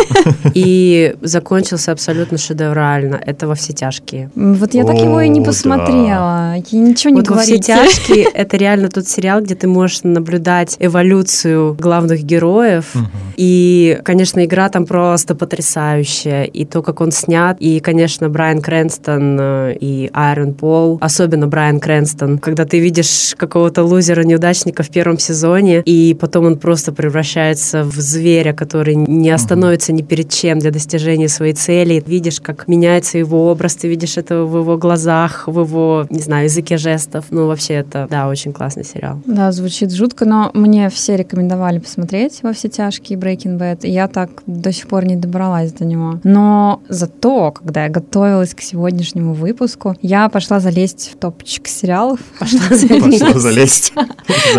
И 0.52 1.14
закончился 1.22 1.92
абсолютно 1.92 2.36
шедеврально. 2.36 3.18
Это 3.24 3.48
во 3.48 3.54
все 3.54 3.72
тяжкие. 3.72 4.30
Вот 4.34 4.74
я 4.74 4.84
так 4.84 4.96
его 4.96 5.22
и 5.22 5.28
не 5.30 5.40
да. 5.40 5.46
посмотрела. 5.46 6.49
И 6.56 6.76
ничего 6.76 7.10
не 7.10 7.16
вот 7.20 7.28
во 7.28 7.38
все 7.38 7.58
говорите. 7.58 7.74
тяжкие 7.74 8.24
это 8.34 8.56
реально 8.56 8.88
тот 8.88 9.06
сериал, 9.06 9.40
где 9.40 9.54
ты 9.54 9.66
можешь 9.68 10.02
наблюдать 10.02 10.76
эволюцию 10.78 11.74
главных 11.74 12.22
героев. 12.22 12.94
И, 13.36 13.98
конечно, 14.04 14.44
игра 14.44 14.68
там 14.68 14.86
просто 14.86 15.34
потрясающая. 15.34 16.44
И 16.44 16.64
то, 16.64 16.82
как 16.82 17.00
он 17.00 17.10
снят. 17.10 17.56
И, 17.58 17.80
конечно, 17.80 18.28
Брайан 18.28 18.60
Крэнстон 18.60 19.38
э, 19.40 19.76
и 19.80 20.10
Айрон 20.12 20.54
Пол. 20.54 20.98
Особенно 21.00 21.46
Брайан 21.46 21.80
Крэнстон. 21.80 22.38
Когда 22.38 22.64
ты 22.64 22.80
видишь 22.80 23.34
какого-то 23.36 23.82
лузера-неудачника 23.82 24.82
в 24.82 24.90
первом 24.90 25.18
сезоне, 25.18 25.82
и 25.84 26.14
потом 26.18 26.46
он 26.46 26.58
просто 26.58 26.92
превращается 26.92 27.84
в 27.84 27.94
зверя, 27.94 28.52
который 28.52 28.94
не 28.94 29.30
остановится 29.30 29.92
ни 29.92 30.02
перед 30.02 30.30
чем 30.30 30.58
для 30.58 30.70
достижения 30.70 31.28
своей 31.28 31.54
цели. 31.54 32.02
Видишь, 32.06 32.40
как 32.40 32.68
меняется 32.68 33.18
его 33.18 33.50
образ, 33.50 33.76
ты 33.76 33.88
видишь 33.88 34.16
это 34.16 34.44
в 34.44 34.58
его 34.58 34.76
глазах, 34.76 35.44
в 35.46 35.60
его, 35.60 36.06
не 36.10 36.20
знаю, 36.20 36.39
языке 36.42 36.76
жестов. 36.76 37.26
Ну, 37.30 37.46
вообще, 37.46 37.74
это, 37.74 38.06
да, 38.10 38.28
очень 38.28 38.52
классный 38.52 38.84
сериал. 38.84 39.20
Да, 39.26 39.52
звучит 39.52 39.92
жутко, 39.92 40.24
но 40.24 40.50
мне 40.54 40.88
все 40.90 41.16
рекомендовали 41.16 41.78
посмотреть 41.78 42.40
во 42.42 42.52
все 42.52 42.68
тяжкие 42.68 43.18
Breaking 43.18 43.58
Bad, 43.58 43.80
и 43.82 43.90
я 43.90 44.08
так 44.08 44.30
до 44.46 44.72
сих 44.72 44.86
пор 44.88 45.04
не 45.04 45.16
добралась 45.16 45.72
до 45.72 45.84
него. 45.84 46.20
Но 46.24 46.80
зато, 46.88 47.52
когда 47.52 47.84
я 47.84 47.90
готовилась 47.90 48.54
к 48.54 48.60
сегодняшнему 48.60 49.34
выпуску, 49.34 49.96
я 50.02 50.28
пошла 50.28 50.60
залезть 50.60 51.12
в 51.12 51.18
топчик 51.18 51.66
сериалов. 51.66 52.20
Пошла 52.38 52.60
Пошла 53.00 53.38
залезть. 53.38 53.92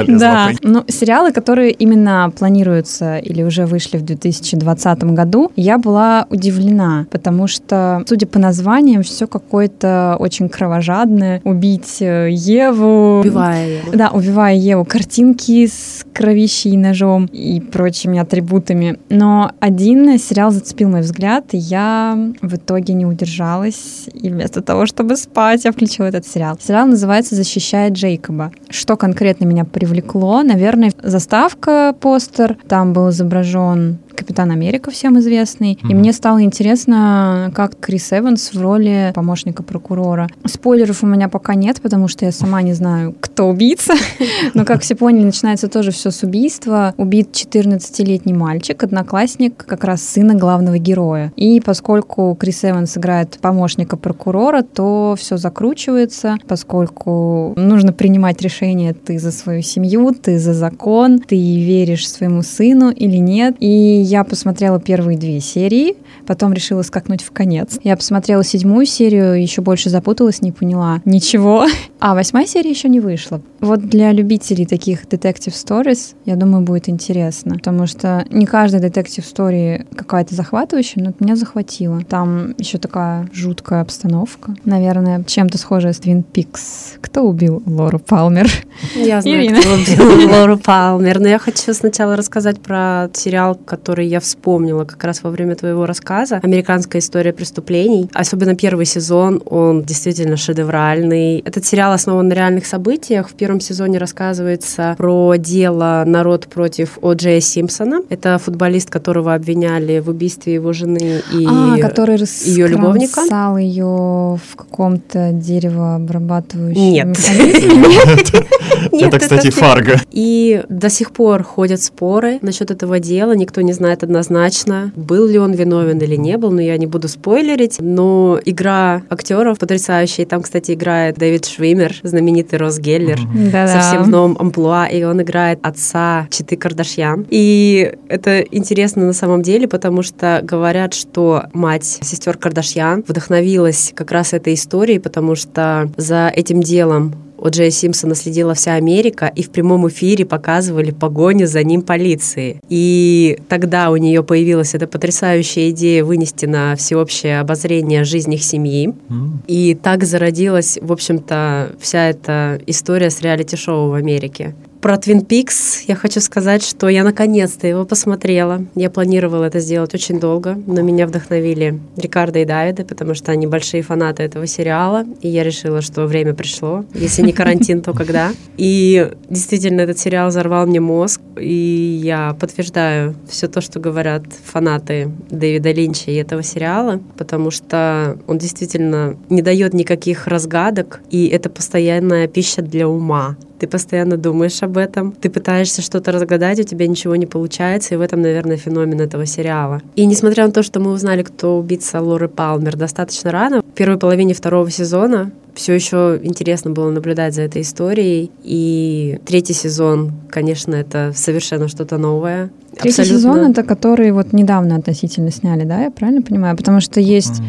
Да, 0.07 0.51
ну 0.61 0.83
сериалы, 0.88 1.31
которые 1.31 1.71
именно 1.71 2.31
планируются 2.38 3.17
или 3.17 3.43
уже 3.43 3.65
вышли 3.65 3.97
в 3.97 4.03
2020 4.03 5.03
году, 5.03 5.51
я 5.55 5.77
была 5.77 6.27
удивлена, 6.29 7.07
потому 7.11 7.47
что, 7.47 8.03
судя 8.07 8.27
по 8.27 8.39
названиям, 8.39 9.03
все 9.03 9.27
какое-то 9.27 10.17
очень 10.19 10.50
кровожадное. 10.50 11.41
Убить 11.71 12.01
э, 12.01 12.27
Еву. 12.31 13.21
Убивая 13.21 13.79
его. 13.79 13.91
Да, 13.93 14.09
убивая 14.09 14.55
Еву. 14.55 14.83
Картинки 14.83 15.65
с 15.67 16.05
кровищей 16.13 16.71
и 16.71 16.77
ножом 16.77 17.27
и 17.27 17.61
прочими 17.61 18.21
ребутами. 18.33 18.99
Но 19.09 19.51
один 19.59 20.17
сериал 20.19 20.51
зацепил 20.51 20.89
мой 20.89 21.01
взгляд, 21.01 21.53
и 21.53 21.57
я 21.57 22.17
в 22.41 22.55
итоге 22.55 22.93
не 22.93 23.05
удержалась. 23.05 24.09
И 24.13 24.29
вместо 24.29 24.61
того, 24.61 24.85
чтобы 24.85 25.15
спать, 25.15 25.63
я 25.63 25.71
включила 25.71 26.07
этот 26.07 26.27
сериал. 26.27 26.57
Сериал 26.61 26.87
называется 26.87 27.35
«Защищая 27.35 27.89
Джейкоба». 27.89 28.51
Что 28.69 28.97
конкретно 28.97 29.45
меня 29.45 29.63
привлекло? 29.63 30.43
Наверное, 30.43 30.91
заставка, 31.01 31.95
постер. 31.99 32.57
Там 32.67 32.93
был 32.93 33.09
изображен 33.09 33.99
Капитан 34.21 34.51
Америка 34.51 34.91
всем 34.91 35.17
известный. 35.17 35.73
Mm-hmm. 35.73 35.89
И 35.89 35.95
мне 35.95 36.13
стало 36.13 36.43
интересно, 36.43 37.51
как 37.55 37.79
Крис 37.79 38.13
Эванс 38.13 38.53
в 38.53 38.61
роли 38.61 39.11
помощника 39.15 39.63
прокурора. 39.63 40.27
Спойлеров 40.45 41.01
у 41.01 41.07
меня 41.07 41.27
пока 41.27 41.55
нет, 41.55 41.81
потому 41.81 42.07
что 42.07 42.25
я 42.25 42.31
сама 42.31 42.61
не 42.61 42.73
знаю, 42.73 43.15
кто 43.19 43.49
убийца. 43.49 43.95
Но, 44.53 44.63
как 44.63 44.83
все 44.83 44.93
поняли, 44.93 45.23
начинается 45.23 45.69
тоже 45.69 45.89
все 45.89 46.11
с 46.11 46.21
убийства. 46.21 46.93
Убит 46.97 47.31
14-летний 47.31 48.33
мальчик, 48.33 48.83
одноклассник 48.83 49.57
как 49.57 49.85
раз 49.85 50.03
сына 50.03 50.35
главного 50.35 50.77
героя. 50.77 51.33
И 51.35 51.59
поскольку 51.59 52.37
Крис 52.39 52.63
Эванс 52.63 52.95
играет 52.99 53.39
помощника 53.41 53.97
прокурора, 53.97 54.61
то 54.61 55.15
все 55.17 55.37
закручивается, 55.37 56.37
поскольку 56.47 57.55
нужно 57.57 57.91
принимать 57.91 58.39
решение 58.43 58.93
ты 58.93 59.17
за 59.17 59.31
свою 59.31 59.63
семью, 59.63 60.13
ты 60.13 60.37
за 60.37 60.53
закон, 60.53 61.17
ты 61.17 61.35
веришь 61.35 62.07
своему 62.07 62.43
сыну 62.43 62.91
или 62.91 63.17
нет. 63.17 63.55
И 63.59 63.67
я 64.11 64.25
посмотрела 64.25 64.77
первые 64.77 65.17
две 65.17 65.39
серии, 65.39 65.95
потом 66.27 66.51
решила 66.51 66.81
скакнуть 66.81 67.23
в 67.23 67.31
конец. 67.31 67.79
Я 67.83 67.95
посмотрела 67.95 68.43
седьмую 68.43 68.85
серию, 68.85 69.41
еще 69.41 69.61
больше 69.61 69.89
запуталась, 69.89 70.41
не 70.41 70.51
поняла 70.51 71.01
ничего. 71.05 71.65
А 72.03 72.15
восьмая 72.15 72.48
серия 72.48 72.72
еще 72.72 72.89
не 72.89 73.00
вышла. 73.00 73.41
Вот 73.60 73.81
для 73.81 74.12
любителей 74.12 74.65
таких 74.65 75.08
детектив 75.08 75.53
stories, 75.53 76.15
я 76.25 76.36
думаю, 76.36 76.63
будет 76.63 76.89
интересно, 76.89 77.53
потому 77.53 77.86
что 77.86 78.25
не 78.31 78.48
каждая 78.48 78.81
детектив 78.81 79.24
story 79.24 79.86
какая-то 79.96 80.34
захватывающая, 80.34 81.03
но 81.03 81.13
меня 81.20 81.36
захватило. 81.36 82.01
Там 82.01 82.55
еще 82.58 82.79
такая 82.79 83.29
жуткая 83.31 83.81
обстановка. 83.81 84.55
Наверное, 84.65 85.24
чем-то 85.24 85.60
схожая 85.60 85.93
с 85.93 86.00
Twin 86.00 86.24
Peaks. 86.34 86.98
Кто 87.01 87.22
убил 87.22 87.62
Лору 87.67 88.00
Палмер? 88.00 88.50
Я 88.96 89.22
знаю, 89.22 89.46
Ирина. 89.46 89.62
кто 89.62 89.74
убил 89.75 90.31
Лору 90.31 90.58
Палмер. 90.58 91.20
Но 91.20 91.27
я 91.27 91.38
хочу 91.38 91.72
сначала 91.72 92.15
рассказать 92.15 92.60
про 92.62 93.12
сериал, 93.13 93.53
который 93.53 94.08
я 94.08 94.20
вспомнила 94.20 94.86
как 94.86 95.03
раз 95.03 95.22
во 95.22 95.29
время 95.29 95.55
твоего 95.55 95.86
рассказа. 95.86 96.39
«Американская 96.41 97.00
история 97.00 97.31
преступлений». 97.31 98.10
Особенно 98.12 98.55
первый 98.55 98.88
сезон, 98.88 99.39
он 99.46 99.84
действительно 99.84 100.36
шедевральный. 100.36 101.41
Этот 101.46 101.63
сериал 101.63 101.90
основан 101.93 102.27
на 102.27 102.33
реальных 102.33 102.65
событиях. 102.65 103.29
В 103.29 103.33
первом 103.33 103.60
сезоне 103.60 103.98
рассказывается 103.98 104.95
про 104.98 105.36
дело 105.38 106.03
«Народ 106.05 106.48
против 106.48 106.98
О. 107.01 107.13
Джея 107.13 107.41
Симпсона». 107.41 108.01
Это 108.10 108.38
футболист, 108.38 108.89
которого 108.89 109.33
обвиняли 109.33 110.00
в 110.00 110.10
убийстве 110.10 110.55
его 110.55 110.74
жены 110.74 111.21
и 111.33 111.45
а, 111.48 111.77
который 111.77 112.17
ее 112.45 112.67
любовника. 112.67 113.21
ее 113.57 114.38
в 114.38 114.55
каком-то 114.55 115.31
деревообрабатывающем 115.31 116.81
Нет. 118.91 119.13
Это, 119.13 119.19
кстати, 119.19 119.50
Фарго. 119.50 120.00
И 120.12 120.63
до 120.69 120.89
сих 120.89 121.12
пор 121.12 121.43
ходят 121.43 121.81
споры 121.81 122.39
насчет 122.41 122.71
этого 122.71 123.00
дела. 123.00 123.33
Никто 123.33 123.62
не 123.62 123.74
знает 123.74 124.03
однозначно, 124.03 124.91
был 124.95 125.27
ли 125.27 125.39
он 125.39 125.53
виновен 125.53 126.00
или 126.00 126.15
не 126.15 126.38
был, 126.38 126.51
но 126.51 126.62
я 126.62 126.77
не 126.77 126.88
буду 126.88 127.07
спойлерить. 127.07 127.77
Но 127.79 128.39
игра 128.43 129.03
актеров 129.10 129.60
потрясающая. 129.60 130.25
Там, 130.25 130.41
кстати, 130.41 130.74
играет 130.74 131.17
Дэвид 131.17 131.45
Швимер, 131.89 132.00
знаменитый 132.03 132.59
Рос 132.59 132.79
Геллер. 132.79 133.19
Да-да. 133.51 133.67
совсем 133.67 134.03
в 134.03 134.09
новом 134.09 134.38
амплуа, 134.39 134.88
и 134.88 135.03
он 135.03 135.21
играет 135.21 135.59
отца 135.63 136.27
Читы 136.29 136.55
Кардашьян. 136.55 137.25
И 137.29 137.93
это 138.07 138.41
интересно 138.41 139.05
на 139.05 139.13
самом 139.13 139.41
деле, 139.41 139.67
потому 139.67 140.03
что 140.03 140.41
говорят, 140.43 140.93
что 140.93 141.45
мать 141.53 141.85
сестер 141.85 142.38
Кардашьян 142.38 143.03
вдохновилась 143.07 143.93
как 143.95 144.11
раз 144.11 144.33
этой 144.33 144.53
историей, 144.53 145.00
потому 145.00 145.35
что 145.35 145.89
за 145.97 146.31
этим 146.35 146.61
делом 146.61 147.15
у 147.41 147.50
Джея 147.50 147.71
Симпсона 147.71 148.15
следила 148.15 148.53
вся 148.53 148.75
Америка, 148.75 149.31
и 149.36 149.41
в 149.43 149.50
прямом 149.50 149.88
эфире 149.89 150.25
показывали 150.25 150.91
погоню 150.91 151.48
за 151.48 151.63
ним 151.63 151.81
полиции. 151.81 152.62
И 152.69 153.39
тогда 153.50 153.89
у 153.89 153.98
нее 153.98 154.24
появилась 154.24 154.75
эта 154.75 154.88
потрясающая 154.88 155.71
идея 155.71 156.03
вынести 156.03 156.45
на 156.45 156.75
всеобщее 156.75 157.39
обозрение 157.39 158.03
жизнь 158.03 158.33
их 158.33 158.43
семьи. 158.43 158.93
Mm. 159.10 159.29
И 159.48 159.75
так 159.81 160.03
зародилась, 160.03 160.77
в 160.81 160.91
общем-то, 160.91 161.75
вся 161.79 162.10
эта 162.10 162.62
история 162.67 163.10
с 163.10 163.21
реалити-шоу 163.21 163.89
в 163.89 163.93
Америке. 163.95 164.55
Про 164.81 164.95
Twin 164.95 165.23
Peaks 165.23 165.83
я 165.88 165.93
хочу 165.93 166.19
сказать, 166.21 166.63
что 166.63 166.89
я 166.89 167.03
наконец-то 167.03 167.67
его 167.67 167.85
посмотрела. 167.85 168.65
Я 168.73 168.89
планировала 168.89 169.43
это 169.43 169.59
сделать 169.59 169.93
очень 169.93 170.19
долго, 170.19 170.59
но 170.65 170.81
меня 170.81 171.05
вдохновили 171.05 171.79
Рикардо 171.97 172.39
и 172.39 172.45
Давиды, 172.45 172.83
потому 172.83 173.13
что 173.13 173.31
они 173.31 173.45
большие 173.45 173.83
фанаты 173.83 174.23
этого 174.23 174.47
сериала, 174.47 175.05
и 175.21 175.27
я 175.27 175.43
решила, 175.43 175.81
что 175.83 176.07
время 176.07 176.33
пришло. 176.33 176.83
Если 176.95 177.21
не 177.21 177.31
карантин, 177.31 177.83
то 177.83 177.93
когда? 177.93 178.31
И 178.57 179.11
действительно, 179.29 179.81
этот 179.81 180.00
сериал 180.00 180.29
взорвал 180.29 180.65
мне 180.65 180.79
мозг, 180.79 181.21
и 181.39 182.00
я 182.03 182.35
подтверждаю 182.39 183.15
все 183.29 183.47
то, 183.47 183.61
что 183.61 183.79
говорят 183.79 184.23
фанаты 184.45 185.11
Дэвида 185.29 185.73
Линча 185.73 186.09
и 186.09 186.15
этого 186.15 186.41
сериала, 186.41 187.00
потому 187.19 187.51
что 187.51 188.17
он 188.25 188.39
действительно 188.39 189.15
не 189.29 189.43
дает 189.43 189.75
никаких 189.75 190.25
разгадок, 190.25 191.01
и 191.11 191.27
это 191.27 191.51
постоянная 191.51 192.27
пища 192.27 192.63
для 192.63 192.88
ума 192.88 193.38
ты 193.61 193.67
постоянно 193.67 194.17
думаешь 194.17 194.63
об 194.63 194.75
этом, 194.75 195.11
ты 195.11 195.29
пытаешься 195.29 195.83
что-то 195.83 196.11
разгадать, 196.11 196.59
у 196.59 196.63
тебя 196.63 196.87
ничего 196.87 197.15
не 197.15 197.27
получается, 197.27 197.93
и 197.93 197.97
в 197.97 198.01
этом, 198.01 198.19
наверное, 198.19 198.57
феномен 198.57 198.99
этого 198.99 199.27
сериала. 199.27 199.81
И 199.95 200.07
несмотря 200.07 200.47
на 200.47 200.51
то, 200.51 200.63
что 200.63 200.79
мы 200.79 200.91
узнали, 200.91 201.21
кто 201.21 201.59
убийца 201.59 202.01
Лоры 202.01 202.27
Палмер 202.27 202.75
достаточно 202.75 203.31
рано, 203.31 203.61
в 203.61 203.75
первой 203.75 203.99
половине 203.99 204.33
второго 204.33 204.71
сезона 204.71 205.31
все 205.53 205.73
еще 205.73 206.19
интересно 206.23 206.71
было 206.71 206.89
наблюдать 206.89 207.35
за 207.35 207.43
этой 207.43 207.61
историей. 207.61 208.31
И 208.41 209.19
третий 209.25 209.53
сезон, 209.53 210.11
конечно, 210.31 210.73
это 210.73 211.11
совершенно 211.13 211.67
что-то 211.67 211.99
новое. 211.99 212.49
Третий 212.71 213.01
Абсолютно. 213.01 213.17
сезон 213.17 213.51
это 213.51 213.63
который 213.63 214.11
вот 214.11 214.33
недавно 214.33 214.75
относительно 214.75 215.29
сняли, 215.29 215.65
да, 215.65 215.83
я 215.83 215.91
правильно 215.91 216.23
понимаю? 216.23 216.57
Потому 216.57 216.81
что 216.81 216.99
есть 216.99 217.41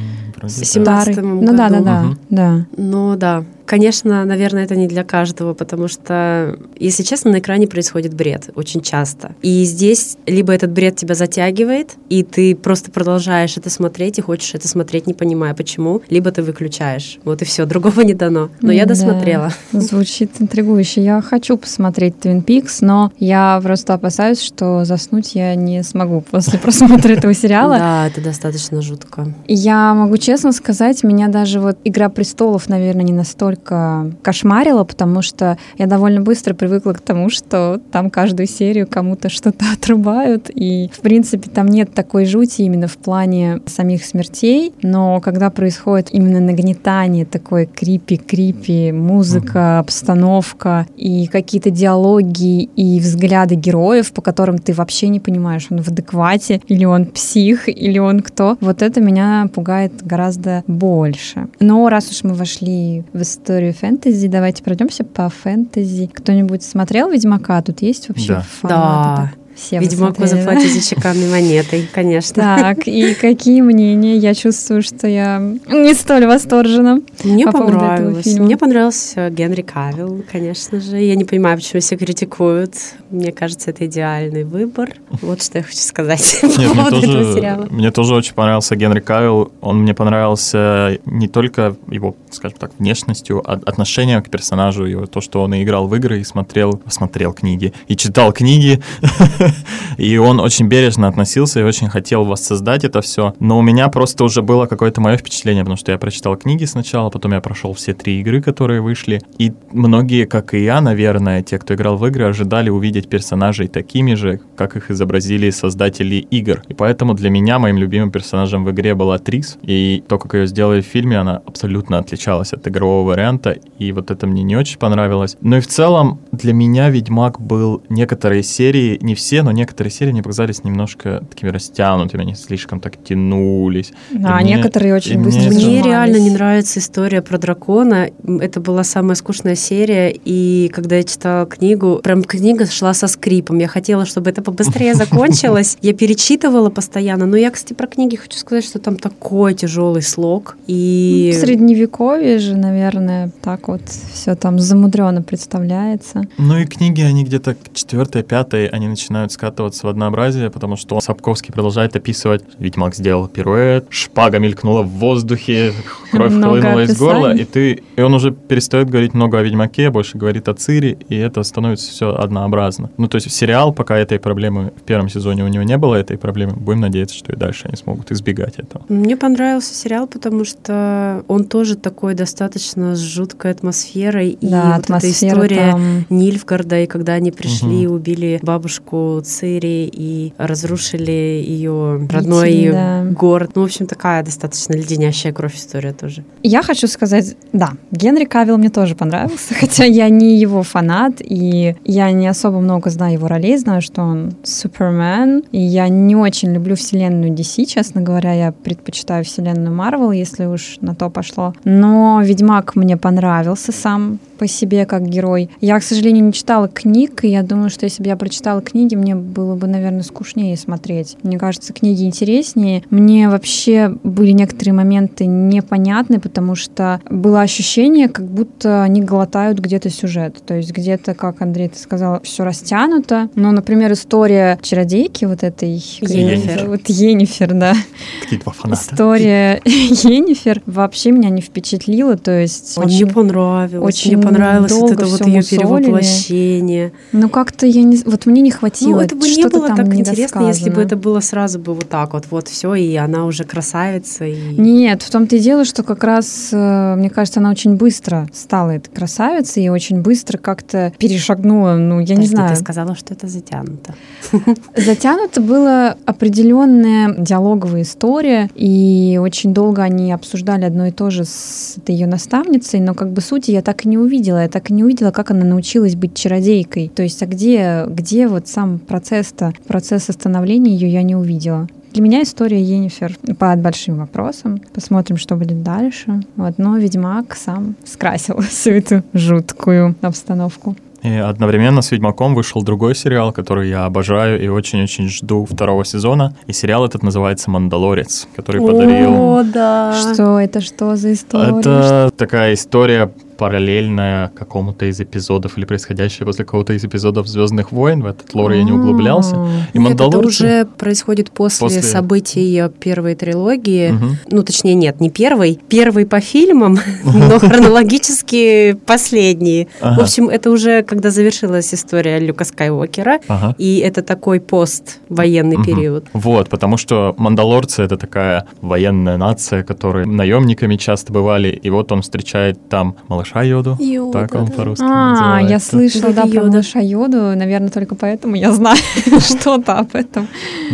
mm, 0.43 0.49
старый. 0.49 1.17
Ну 1.17 1.57
да, 1.57 1.71
да, 1.71 1.81
да, 1.81 2.05
угу. 2.05 2.17
да. 2.29 2.67
Ну 2.77 3.17
да, 3.17 3.45
Конечно, 3.73 4.27
наверное, 4.27 4.65
это 4.65 4.77
не 4.77 4.87
для 4.87 5.03
каждого, 5.03 5.55
потому 5.55 5.89
что, 5.89 6.59
если 6.79 7.03
честно, 7.03 7.31
на 7.31 7.39
экране 7.39 7.67
происходит 7.67 8.13
бред 8.13 8.51
очень 8.55 8.83
часто. 8.83 9.35
И 9.41 9.65
здесь 9.65 10.19
либо 10.27 10.53
этот 10.53 10.73
бред 10.73 10.97
тебя 10.97 11.15
затягивает, 11.15 11.95
и 12.11 12.23
ты 12.23 12.55
просто 12.55 12.91
продолжаешь 12.91 13.57
это 13.57 13.71
смотреть 13.71 14.19
и 14.19 14.21
хочешь 14.21 14.55
это 14.55 14.69
смотреть, 14.69 15.07
не 15.07 15.15
понимая 15.15 15.55
почему, 15.55 16.03
либо 16.11 16.31
ты 16.31 16.43
выключаешь. 16.43 17.19
Вот 17.25 17.41
и 17.41 17.47
все, 17.47 17.65
другого 17.73 18.03
не 18.03 18.13
дано. 18.13 18.51
Но 18.61 18.73
я 18.73 18.85
досмотрела. 18.85 19.55
Да, 19.73 19.81
звучит 19.81 20.33
интригующе. 20.39 21.03
Я 21.03 21.23
хочу 21.23 21.57
посмотреть 21.57 22.17
Twin 22.21 22.45
Peaks, 22.45 22.81
но 22.83 23.11
я 23.19 23.59
просто 23.63 23.95
опасаюсь, 23.95 24.43
что 24.43 24.85
заснуть 24.85 25.35
я 25.35 25.55
не 25.55 25.83
смогу 25.83 26.21
после 26.21 26.59
просмотра 26.63 27.15
этого 27.15 27.33
сериала. 27.33 27.79
Да, 27.79 28.07
это 28.07 28.21
достаточно 28.21 28.83
жутко. 28.83 29.33
Я 29.49 29.95
могу 29.95 30.19
честно 30.19 30.53
сказать, 30.53 31.03
меня 31.05 31.29
даже 31.29 31.59
вот 31.59 31.79
«Игра 31.85 32.11
престолов», 32.11 32.69
наверное, 32.69 33.05
не 33.05 33.15
настолько 33.15 33.62
настолько 33.62 33.62
кошмарило, 33.63 34.85
потому 34.85 35.23
что 35.23 35.59
я 35.79 35.87
довольно 35.87 36.21
быстро 36.21 36.55
привыкла 36.55 36.93
к 36.93 37.01
тому, 37.01 37.31
что 37.31 37.81
там 37.91 38.11
каждую 38.11 38.47
серию 38.47 38.87
кому-то 38.87 39.29
что-то 39.29 39.65
отрубают, 39.73 40.51
и, 40.55 40.91
в 40.93 41.01
принципе, 41.01 41.51
там 41.51 41.67
нет 41.67 41.95
такой 41.95 42.27
жути 42.27 42.63
именно 42.63 42.89
в 42.89 42.97
плане 42.97 43.61
самих 43.67 44.05
смертей, 44.05 44.73
но 44.83 45.21
когда 45.21 45.51
происходит 45.51 46.09
именно 46.13 46.41
нагнетание, 46.41 47.25
такой 47.25 47.67
крипи-крипи, 47.67 48.93
музыка, 48.93 49.79
обстановка 49.79 50.87
и 50.97 51.27
какие-то 51.27 51.71
диалоги 51.71 52.65
и 52.65 53.01
взгляды 53.01 53.55
героев, 53.55 54.13
по 54.13 54.23
которым 54.23 54.59
ты 54.59 54.73
вообще 54.73 55.09
не 55.09 55.21
понимаешь, 55.21 55.67
он 55.71 55.83
в 55.83 55.89
адеквате, 55.89 56.61
или 56.69 56.85
он 56.85 57.07
псих, 57.07 57.69
или 57.69 57.99
он 57.99 58.21
кто, 58.21 58.57
вот 58.61 58.83
это 58.83 59.01
меня 59.01 59.49
пугает 59.55 60.05
гораздо 60.05 60.65
больше. 60.67 61.49
Но 61.61 61.89
раз 61.89 62.11
уж 62.11 62.25
мы 62.25 62.35
вошли 62.35 63.05
в 63.13 63.23
историю 63.23 63.42
историю 63.43 63.75
фэнтези. 63.75 64.29
Давайте 64.29 64.63
пройдемся 64.63 65.03
по 65.05 65.29
фэнтези. 65.29 66.07
Кто-нибудь 66.07 66.63
смотрел 66.63 67.11
Ведьмака? 67.11 67.61
Тут 67.63 67.83
есть 67.83 68.09
вообще 68.09 68.43
да. 68.63 68.69
Да. 68.69 69.33
Все 69.57 69.81
Ведьмак 69.81 70.19
вы 70.19 70.29
заплатите 70.29 70.77
да? 70.77 70.81
чеканной 70.81 71.29
монетой, 71.29 71.89
конечно. 71.93 72.43
Так, 72.43 72.87
и 72.89 73.15
какие 73.15 73.61
мнения? 73.61 74.17
Я 74.17 74.35
чувствую, 74.35 74.83
что 74.83 75.07
я 75.07 75.41
не 75.41 75.93
столь 75.95 76.27
восторжена. 76.27 77.01
Мне 77.25 77.45
по 77.45 77.51
этого 77.51 77.65
понравилось. 77.67 78.39
Мне 78.39 78.57
понравился 78.57 79.31
Генри 79.31 79.63
Кавилл, 79.63 80.25
конечно 80.31 80.81
же. 80.81 80.97
Я 80.99 81.15
не 81.15 81.25
понимаю, 81.25 81.57
почему 81.57 81.81
все 81.81 81.97
критикуют. 81.97 82.75
Мне 83.11 83.33
кажется, 83.33 83.71
это 83.71 83.87
идеальный 83.87 84.45
выбор. 84.45 84.95
Вот 85.21 85.43
что 85.43 85.59
я 85.59 85.65
хочу 85.65 85.79
сказать 85.79 86.39
по 86.43 86.47
Нет, 86.47 86.59
мне 86.59 86.69
поводу 86.69 86.97
этого 86.97 87.13
тоже, 87.13 87.35
сериала. 87.35 87.67
мне 87.71 87.91
тоже 87.91 88.15
очень 88.15 88.35
понравился 88.35 88.77
Генри 88.77 89.01
Кавилл. 89.01 89.53
Он 89.61 89.83
мне 89.83 89.95
понравился 89.95 90.99
не 91.05 91.29
только 91.29 91.77
его, 91.89 92.17
скажем 92.31 92.59
так, 92.59 92.73
внешностью, 92.79 93.43
а 93.45 93.55
отношением 93.55 94.23
к 94.23 94.29
персонажу, 94.29 94.85
его 94.85 95.07
то, 95.07 95.21
что 95.21 95.43
он 95.43 95.55
и 95.55 95.63
играл 95.63 95.87
в 95.87 95.95
игры, 95.95 96.21
и 96.21 96.25
смотрел, 96.25 96.81
смотрел 96.89 97.33
книги, 97.33 97.73
и 97.89 97.97
читал 97.97 98.33
книги. 98.33 98.81
И 99.99 100.17
он 100.17 100.41
очень 100.41 100.67
бережно 100.67 101.07
относился 101.09 101.61
и 101.61 101.63
очень 101.63 101.89
хотел 101.89 102.25
воссоздать 102.25 102.83
это 102.83 103.03
все. 103.03 103.35
Но 103.39 103.59
у 103.59 103.63
меня 103.63 103.89
просто 103.89 104.25
уже 104.25 104.43
было 104.43 104.67
какое-то 104.67 105.01
мое 105.01 105.17
впечатление, 105.17 105.65
потому 105.65 105.77
что 105.77 105.93
я 105.93 105.99
прочитал 105.99 106.37
книги 106.37 106.65
сначала, 106.65 107.11
потом 107.13 107.33
я 107.33 107.41
прошел 107.41 107.73
все 107.75 107.93
три 107.95 108.21
игры, 108.21 108.43
которые 108.43 108.81
вышли. 108.81 109.21
И 109.39 109.53
многие, 109.71 110.25
как 110.25 110.55
и 110.55 110.65
я, 110.65 110.81
наверное, 110.81 111.43
те, 111.43 111.59
кто 111.59 111.75
играл 111.75 111.97
в 111.97 112.07
игры, 112.07 112.25
ожидали 112.25 112.71
увидеть 112.71 113.09
персонажей 113.09 113.69
такими 113.69 114.15
же, 114.15 114.41
как 114.57 114.77
их 114.77 114.91
изобразили 114.91 115.51
создатели 115.51 116.17
игр. 116.17 116.63
И 116.69 116.75
поэтому 116.75 117.15
для 117.15 117.31
меня 117.31 117.59
моим 117.59 117.79
любимым 117.79 118.11
персонажем 118.11 118.65
в 118.65 118.71
игре 118.71 118.95
была 118.95 119.19
Трис. 119.19 119.59
И 119.63 120.03
то, 120.09 120.19
как 120.19 120.35
ее 120.35 120.47
сделали 120.47 120.81
в 120.81 120.87
фильме, 120.87 121.19
она 121.19 121.37
абсолютно 121.47 121.99
отличалась 121.99 122.53
от 122.53 122.67
игрового 122.67 123.09
варианта. 123.09 123.57
И 123.79 123.93
вот 123.93 124.11
это 124.11 124.27
мне 124.27 124.43
не 124.43 124.57
очень 124.57 124.79
понравилось. 124.79 125.37
Но 125.41 125.59
и 125.59 125.61
в 125.61 125.67
целом 125.67 126.21
для 126.33 126.53
меня 126.55 126.89
Ведьмак 126.89 127.41
был 127.41 127.83
некоторые 127.91 128.43
серии, 128.43 128.99
не 129.03 129.15
все, 129.15 129.43
но 129.43 129.53
некоторые 129.53 129.91
серии 129.93 130.13
мне 130.13 130.23
показались 130.23 130.65
немножко 130.65 131.23
такими 131.29 131.51
растянутыми, 131.51 132.23
они 132.23 132.35
слишком 132.35 132.81
так 132.81 133.03
тянулись. 133.05 133.93
А 134.25 134.41
И 134.41 134.45
мне- 134.45 134.55
некоторые 134.57 134.91
и 134.91 134.93
очень 134.95 135.17
мне 135.19 135.25
быстро 135.27 135.51
Мне 135.51 135.61
сжимались. 135.61 135.85
реально 135.85 136.17
не 136.17 136.31
нравится 136.31 136.79
история 136.81 137.21
про 137.23 137.37
дракона. 137.39 138.09
Это 138.41 138.61
была 138.61 138.83
самая 138.83 139.15
скучная 139.15 139.55
серия, 139.57 140.11
и 140.11 140.71
когда 140.75 140.97
я 140.97 141.05
читала 141.05 141.45
книгу, 141.47 142.01
прям 142.03 142.25
книга 142.25 142.67
шла 142.67 142.95
со 142.95 143.09
скрипом. 143.09 143.59
Я 143.59 143.69
хотела, 143.69 144.07
чтобы 144.07 144.31
это 144.31 144.43
побыстрее 144.43 144.95
закончилось. 144.95 145.77
Я 145.83 145.93
перечитывала 145.93 146.71
постоянно, 146.71 147.27
но 147.27 147.37
я, 147.37 147.51
кстати, 147.51 147.75
про 147.75 147.87
книги 147.87 148.17
хочу 148.17 148.39
сказать, 148.39 148.65
что 148.65 148.79
там 148.79 148.97
такой 148.97 149.55
тяжелый 149.55 150.03
слог. 150.03 150.57
И 150.67 151.31
В 151.35 151.39
средневековье 151.41 152.39
же, 152.39 152.57
наверное, 152.57 153.31
так 153.43 153.69
вот 153.69 153.83
все 153.89 154.35
там 154.35 154.59
замудренно 154.59 155.21
представляется. 155.23 156.22
Ну 156.39 156.59
и 156.59 156.65
книги, 156.65 157.01
они 157.03 157.25
где-то 157.25 157.55
к 157.55 157.75
четвертой, 157.75 158.23
пятой, 158.23 158.67
они 158.67 158.89
начинают 158.89 159.33
скатываться 159.33 159.87
в 159.87 159.91
однообразие, 159.91 160.51
потому 160.51 160.77
что 160.77 161.01
Сапковский 161.01 161.53
продолжает 161.53 161.97
описывать, 161.97 162.45
Ведьмак 162.59 162.95
сделал 162.95 163.29
пируэт, 163.29 163.87
шпага 163.91 164.39
мелькнула 164.39 164.83
в 164.83 164.89
воздухе, 164.89 165.73
кровь 166.11 166.33
Много 166.33 166.61
хлынула 166.61 166.85
из 166.85 166.99
горла, 166.99 167.31
описаний. 167.31 167.43
и 167.43 167.45
ты, 167.45 167.83
и 167.97 168.01
он 168.01 168.15
уже 168.15 168.33
перестает 168.33 168.91
говорить 168.91 169.15
много 169.15 169.39
о 169.39 169.43
Ведьмаке, 169.43 169.91
больше 169.91 170.19
говорит 170.19 170.49
о 170.49 170.55
Цири, 170.55 170.99
и 171.09 171.17
это 171.17 171.43
становится 171.43 171.91
все 171.91 172.15
однообразно. 172.15 172.91
Ну 172.97 173.09
то 173.09 173.17
есть 173.17 173.31
сериал, 173.31 173.73
пока 173.73 173.97
этой 173.97 174.19
проблемы 174.19 174.73
в 174.77 174.83
первом 174.83 175.09
сезоне 175.09 175.45
у 175.45 175.49
него 175.49 175.63
не 175.63 175.77
было 175.77 175.95
этой 175.95 176.19
проблемы, 176.19 176.55
будем 176.57 176.81
надеяться, 176.81 177.17
что 177.17 177.33
и 177.33 177.37
дальше 177.37 177.67
они 177.67 177.77
смогут 177.77 178.11
избегать 178.13 178.59
этого. 178.59 178.85
Мне 178.89 179.17
понравился 179.17 179.75
сериал, 179.75 180.07
потому 180.07 180.45
что 180.45 181.25
он 181.29 181.45
тоже 181.45 181.77
такой 181.77 182.15
достаточно 182.15 182.95
с 182.95 183.01
жуткой 183.01 183.53
атмосферой. 183.53 184.31
и 184.31 184.49
да, 184.49 184.77
вот 184.77 184.91
эта 184.91 185.11
история 185.11 185.73
там... 185.73 186.07
Нильфгарда, 186.13 186.81
и 186.81 186.87
когда 186.87 187.15
они 187.15 187.31
пришли, 187.33 187.87
Мгм. 187.87 187.95
убили 187.95 188.39
бабушку 188.43 189.21
Цири 189.25 189.91
и 189.93 190.33
разрушили 190.39 191.11
ее 191.47 192.07
родной 192.11 192.51
Итин, 192.53 192.73
да. 192.73 193.05
город. 193.11 193.51
Ну, 193.55 193.63
в 193.63 193.65
общем, 193.65 193.87
такая 193.87 194.23
достаточно 194.23 194.75
леденящая 194.75 195.33
кровь 195.33 195.57
история 195.57 195.93
тоже. 195.93 196.25
Я 196.43 196.63
хочу 196.63 196.87
сказать, 196.87 197.37
да, 197.53 197.71
Генри 197.91 198.25
Кавилл 198.25 198.59
мне 198.59 198.69
тоже 198.71 198.95
понравился, 198.95 199.55
хотя 199.61 199.85
я 199.85 200.09
не 200.09 200.39
его 200.39 200.63
фанат, 200.63 201.15
и 201.21 201.77
я 201.85 202.11
не 202.13 202.27
особо 202.29 202.61
много 202.61 202.91
знаю 202.91 203.15
его 203.15 203.29
ролей, 203.29 203.57
знаю, 203.57 203.83
что 203.83 204.03
он 204.03 204.33
Супермен, 204.45 205.43
и 205.53 205.59
я 205.61 205.89
не 205.89 206.17
очень 206.17 206.53
люблю 206.53 206.77
вселенную 206.77 207.33
DC, 207.33 207.65
честно 207.67 208.01
говоря, 208.01 208.33
я 208.33 208.53
предпочитаю 208.53 209.25
вселенную 209.25 209.75
Марвел, 209.75 210.11
если 210.13 210.47
уж 210.47 210.79
на 210.81 210.95
то 210.95 211.11
пошло. 211.11 211.55
Но 211.65 212.21
Ведьмак 212.23 212.77
мне 212.77 212.97
понравился 212.97 213.73
сам 213.73 214.19
по 214.39 214.47
себе 214.49 214.87
как 214.87 215.03
герой. 215.09 215.51
Я, 215.61 215.79
к 215.79 215.83
сожалению, 215.85 216.02
не 216.11 216.33
читала 216.33 216.69
книг, 216.69 217.25
и 217.25 217.29
я 217.29 217.43
думаю, 217.43 217.71
что 217.71 217.85
если 217.85 218.03
бы 218.03 218.09
я 218.09 218.17
прочитала 218.17 218.61
книги, 218.61 218.95
мне 218.95 219.15
было 219.15 219.55
бы, 219.55 219.67
наверное, 219.67 220.03
скучнее 220.03 220.57
смотреть. 220.57 221.17
Мне 221.23 221.39
кажется, 221.39 221.73
книги 221.73 222.05
интереснее. 222.05 222.83
Мне 222.91 223.29
вообще 223.29 223.95
были 224.03 224.33
некоторые 224.33 224.75
моменты 224.75 225.27
непонятны, 225.27 226.21
потому 226.21 226.55
что 226.55 227.01
было 227.09 227.41
ощущение, 227.41 228.09
как 228.09 228.27
будто 228.27 228.83
они 228.83 229.01
глотают 229.01 229.59
где-то 229.59 229.91
сюжет. 229.91 230.43
То 230.45 230.55
есть 230.55 230.73
где-то, 230.73 231.15
как 231.15 231.43
Андрей 231.43 231.69
ты 231.69 231.79
сказала, 231.79 232.21
все 232.21 232.45
растянуто. 232.45 233.29
Ну, 233.35 233.53
например, 233.53 233.93
история 233.93 234.59
чародейки 234.63 235.25
вот 235.25 235.43
этой... 235.43 235.83
Йеннифер. 236.01 236.61
зовут? 236.61 236.89
Йеннифер, 236.89 237.55
да. 237.55 237.75
Какие 238.23 238.41
два 238.41 238.53
фаната. 238.53 238.81
История 238.83 239.61
Йеннифер 239.65 240.63
вообще 240.67 241.11
меня 241.13 241.31
не 241.31 241.41
впечатлила, 241.41 242.17
то 242.17 242.41
есть 242.41 242.77
очень 242.79 243.05
Мне 243.05 243.15
понравилось. 243.15 243.95
очень 243.95 244.17
мне 244.17 244.27
понравилось 244.27 244.73
вот 244.73 244.93
это 244.93 245.07
вот 245.07 245.27
ее 245.27 245.37
мусолили. 245.37 245.92
Перевоплощение. 246.01 246.93
Ну 247.13 247.29
как-то 247.29 247.67
я 247.67 247.83
не, 247.83 247.99
вот 248.05 248.27
мне 248.27 248.43
не 248.43 248.51
хватило. 248.51 248.97
Ну, 248.97 249.01
это 249.01 249.17
бы 249.17 249.29
не 249.29 249.47
было 249.49 249.69
так 249.69 249.95
интересно, 249.95 250.47
если 250.47 250.71
бы 250.71 250.81
это 250.81 250.97
было 250.97 251.21
сразу 251.21 251.59
бы 251.59 251.75
вот 251.75 251.89
так 251.89 252.13
вот, 252.13 252.27
вот 252.31 252.49
все, 252.49 252.75
и 252.75 252.95
она 252.97 253.27
уже 253.27 253.45
красавица. 253.45 254.25
И... 254.25 254.57
Нет, 254.57 255.03
в 255.03 255.11
том-то 255.11 255.37
и 255.37 255.39
дело, 255.39 255.65
что 255.65 255.83
как 255.83 256.05
раз, 256.05 256.51
э, 256.53 256.95
мне 256.97 257.11
кажется, 257.11 257.41
она 257.41 257.51
очень 257.51 257.77
быстро 257.77 258.29
стала 258.33 258.71
этой 258.71 258.91
красавицей 258.91 259.65
и 259.65 259.69
очень 259.69 260.01
быстро 260.01 260.39
как-то 260.39 260.93
перешагнула, 260.99 261.75
ну, 261.75 262.01
я 262.01 262.15
не 262.15 262.23
Подожди, 262.23 262.27
знаю. 262.27 262.55
Ты 262.55 262.61
сказала, 262.61 262.95
что 262.95 263.15
это 263.15 263.29
затянуто. 263.29 263.95
Затянута 264.77 265.41
была 265.41 265.97
определенная 266.07 267.15
диалоговая 267.17 267.83
история, 267.83 268.51
и 268.55 269.19
очень 269.23 269.55
долго 269.55 269.83
они 269.83 270.13
обсуждали 270.13 270.65
одно 270.65 270.87
и 270.87 270.91
то 270.91 271.11
же 271.11 271.25
с 271.25 271.77
ее 271.87 272.07
наставницей, 272.07 272.81
но 272.81 272.95
как 272.95 273.13
бы 273.13 273.21
сути 273.21 273.51
я 273.51 273.63
так 273.63 273.85
и 273.85 273.89
не 273.89 273.99
увидела. 273.99 274.43
Я 274.43 274.49
так 274.49 274.71
и 274.71 274.73
не 274.73 274.85
увидела, 274.85 275.11
как 275.11 275.31
она 275.31 275.45
научилась 275.45 275.82
быть 275.91 276.15
чародейкой. 276.15 276.89
То 276.89 277.03
есть, 277.03 277.23
а 277.23 277.27
где, 277.27 277.85
где 277.89 278.29
вот 278.29 278.49
сам 278.49 278.79
процесс-то, 278.79 279.53
процесс 279.67 280.05
становления 280.05 280.75
ее 280.75 280.89
я 280.89 281.03
не 281.03 281.17
увидела. 281.17 281.69
Для 281.93 282.03
меня 282.03 282.23
история 282.23 282.63
Енифер 282.63 283.19
под 283.39 283.61
большим 283.61 283.99
вопросом. 283.99 284.61
Посмотрим, 284.73 285.19
что 285.19 285.37
будет 285.37 285.63
дальше. 285.63 286.23
Вот, 286.37 286.57
но 286.57 286.79
Ведьмак 286.79 287.35
сам 287.35 287.77
скрасил 287.85 288.41
всю 288.49 288.71
эту 288.71 289.03
жуткую 289.13 289.95
обстановку. 290.01 290.75
И 291.03 291.11
одновременно 291.11 291.83
с 291.83 291.91
«Ведьмаком» 291.91 292.35
вышел 292.35 292.63
другой 292.63 292.95
сериал, 292.95 293.33
который 293.33 293.69
я 293.69 293.85
обожаю 293.87 294.41
и 294.41 294.47
очень-очень 294.47 295.09
жду 295.09 295.45
второго 295.45 295.85
сезона. 295.85 296.37
И 296.47 296.53
сериал 296.53 296.87
этот 296.87 297.03
называется 297.03 297.51
«Мандалорец», 297.51 298.29
который 298.37 298.61
подарил... 298.61 299.13
О, 299.13 299.43
да. 299.43 299.95
Что 299.95 300.39
это, 300.39 300.61
что 300.61 300.95
за 300.95 301.13
история? 301.13 301.59
Это 301.59 302.13
такая 302.17 302.55
история 302.55 303.11
параллельная 303.43 304.29
какому-то 304.29 304.85
из 304.87 305.01
эпизодов 305.01 305.59
или 305.59 305.65
происходящая 305.65 306.25
после 306.25 306.45
какого-то 306.45 306.75
из 306.75 306.85
эпизодов 306.85 307.27
«Звездных 307.27 307.73
войн». 307.73 308.01
В 308.01 308.07
этот 308.07 308.33
лор 308.35 308.53
я 308.53 308.63
не 308.63 308.71
углублялся. 308.71 309.35
И 309.73 309.81
Нет, 309.81 310.01
это 310.01 310.19
уже 310.19 310.65
происходит 310.79 311.33
после, 311.33 311.67
После. 311.67 311.83
событий 311.83 312.63
первой 312.79 313.17
трилогии. 313.17 313.91
Мгм. 313.91 314.19
Ну, 314.31 314.43
точнее, 314.45 314.75
нет, 314.75 315.01
не 315.01 315.11
первый. 315.11 315.59
Первый 315.69 316.07
по 316.07 316.21
фильмам, 316.21 316.79
но 317.05 317.41
хронологически 317.41 318.75
последний. 318.87 319.67
В 319.81 319.99
общем, 319.99 320.29
это 320.29 320.49
уже 320.53 320.85
когда 320.85 321.11
завершилась 321.11 321.75
история 321.75 322.21
Люка 322.21 322.45
Скайуокера. 322.45 323.19
И 323.59 323.79
это 323.79 324.03
такой 324.03 324.39
поствоенный 324.39 325.65
период. 325.65 326.05
Вот, 326.13 326.49
потому 326.49 326.77
что 326.77 327.17
мандалорцы— 327.19 327.83
это 327.87 327.97
такая 327.97 328.47
военная 328.61 329.17
нация, 329.17 329.65
которые 329.65 330.07
наемниками 330.07 330.77
часто 330.77 331.13
бывали, 331.13 331.49
и 331.49 331.71
вот 331.71 331.91
он 331.91 332.03
встречает 332.03 332.69
там 332.69 332.95
малыша 333.09 333.32
Йоду, 333.41 333.77
Йода, 333.81 334.13
так 334.13 334.35
он 334.35 334.47
да. 334.47 334.53
по-русски 334.53 334.85
А, 334.85 335.39
я 335.39 335.43
называется. 335.43 335.71
слышала, 335.71 336.13
да, 336.13 336.23
про 336.23 336.31
Йода. 336.31 336.47
малыша 336.51 336.81
Йоду. 336.81 337.17
Наверное, 337.37 337.71
только 337.71 337.95
поэтому 337.95 338.37
я 338.37 338.53
знаю 338.53 338.77
что-то 339.21 339.79
об 339.79 339.95
этом. 339.95 340.29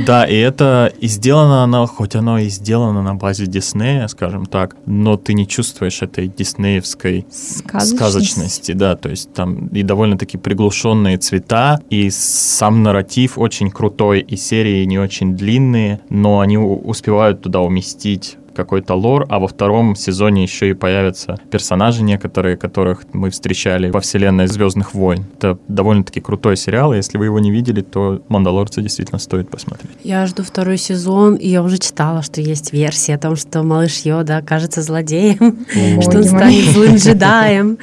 Да, 0.06 0.24
и 0.24 0.36
это 0.36 0.92
и 1.00 1.06
сделано 1.06 1.62
оно, 1.64 1.86
хоть 1.86 2.14
оно 2.16 2.38
и 2.38 2.48
сделано 2.48 3.02
на 3.02 3.14
базе 3.14 3.46
Диснея, 3.46 4.08
скажем 4.08 4.46
так, 4.46 4.76
но 4.86 5.16
ты 5.16 5.34
не 5.34 5.46
чувствуешь 5.46 6.02
этой 6.02 6.28
диснеевской 6.28 7.26
Сказочность. 7.30 7.96
сказочности, 7.96 8.72
да, 8.72 8.96
то 8.96 9.08
есть 9.08 9.32
там 9.32 9.68
и 9.68 9.82
довольно-таки 9.82 10.38
приглушенные 10.38 11.18
цвета, 11.18 11.80
и 11.90 12.10
сам 12.10 12.82
нарратив 12.82 13.38
очень 13.38 13.70
крутой, 13.70 14.20
и 14.20 14.36
серии 14.36 14.84
не 14.84 14.98
очень 14.98 15.36
длинные, 15.36 16.00
но 16.08 16.40
они 16.40 16.58
успевают 16.58 17.42
туда 17.42 17.60
уместить 17.60 18.36
какой-то 18.58 18.94
лор, 18.94 19.24
а 19.28 19.38
во 19.38 19.46
втором 19.46 19.94
сезоне 19.94 20.42
еще 20.42 20.70
и 20.70 20.74
появятся 20.74 21.36
персонажи 21.48 22.02
некоторые, 22.02 22.56
которых 22.56 23.04
мы 23.12 23.30
встречали 23.30 23.88
во 23.90 24.00
вселенной 24.00 24.48
Звездных 24.48 24.94
войн. 24.94 25.24
Это 25.36 25.58
довольно-таки 25.68 26.20
крутой 26.20 26.56
сериал, 26.56 26.92
и 26.92 26.96
если 26.96 27.18
вы 27.18 27.26
его 27.26 27.38
не 27.38 27.52
видели, 27.52 27.82
то 27.82 28.20
«Мандалорца» 28.28 28.82
действительно 28.82 29.20
стоит 29.20 29.48
посмотреть. 29.48 29.96
Я 30.02 30.26
жду 30.26 30.42
второй 30.42 30.76
сезон, 30.76 31.36
и 31.36 31.48
я 31.48 31.62
уже 31.62 31.78
читала, 31.78 32.22
что 32.22 32.40
есть 32.40 32.72
версия 32.72 33.14
о 33.14 33.18
том, 33.18 33.36
что 33.36 33.62
малыш 33.62 34.00
Йода 34.00 34.38
окажется 34.38 34.82
злодеем, 34.82 35.64
что 36.02 36.18
он 36.18 36.24
станет 36.24 36.64
злым 36.72 36.96
джедаем. 36.96 37.78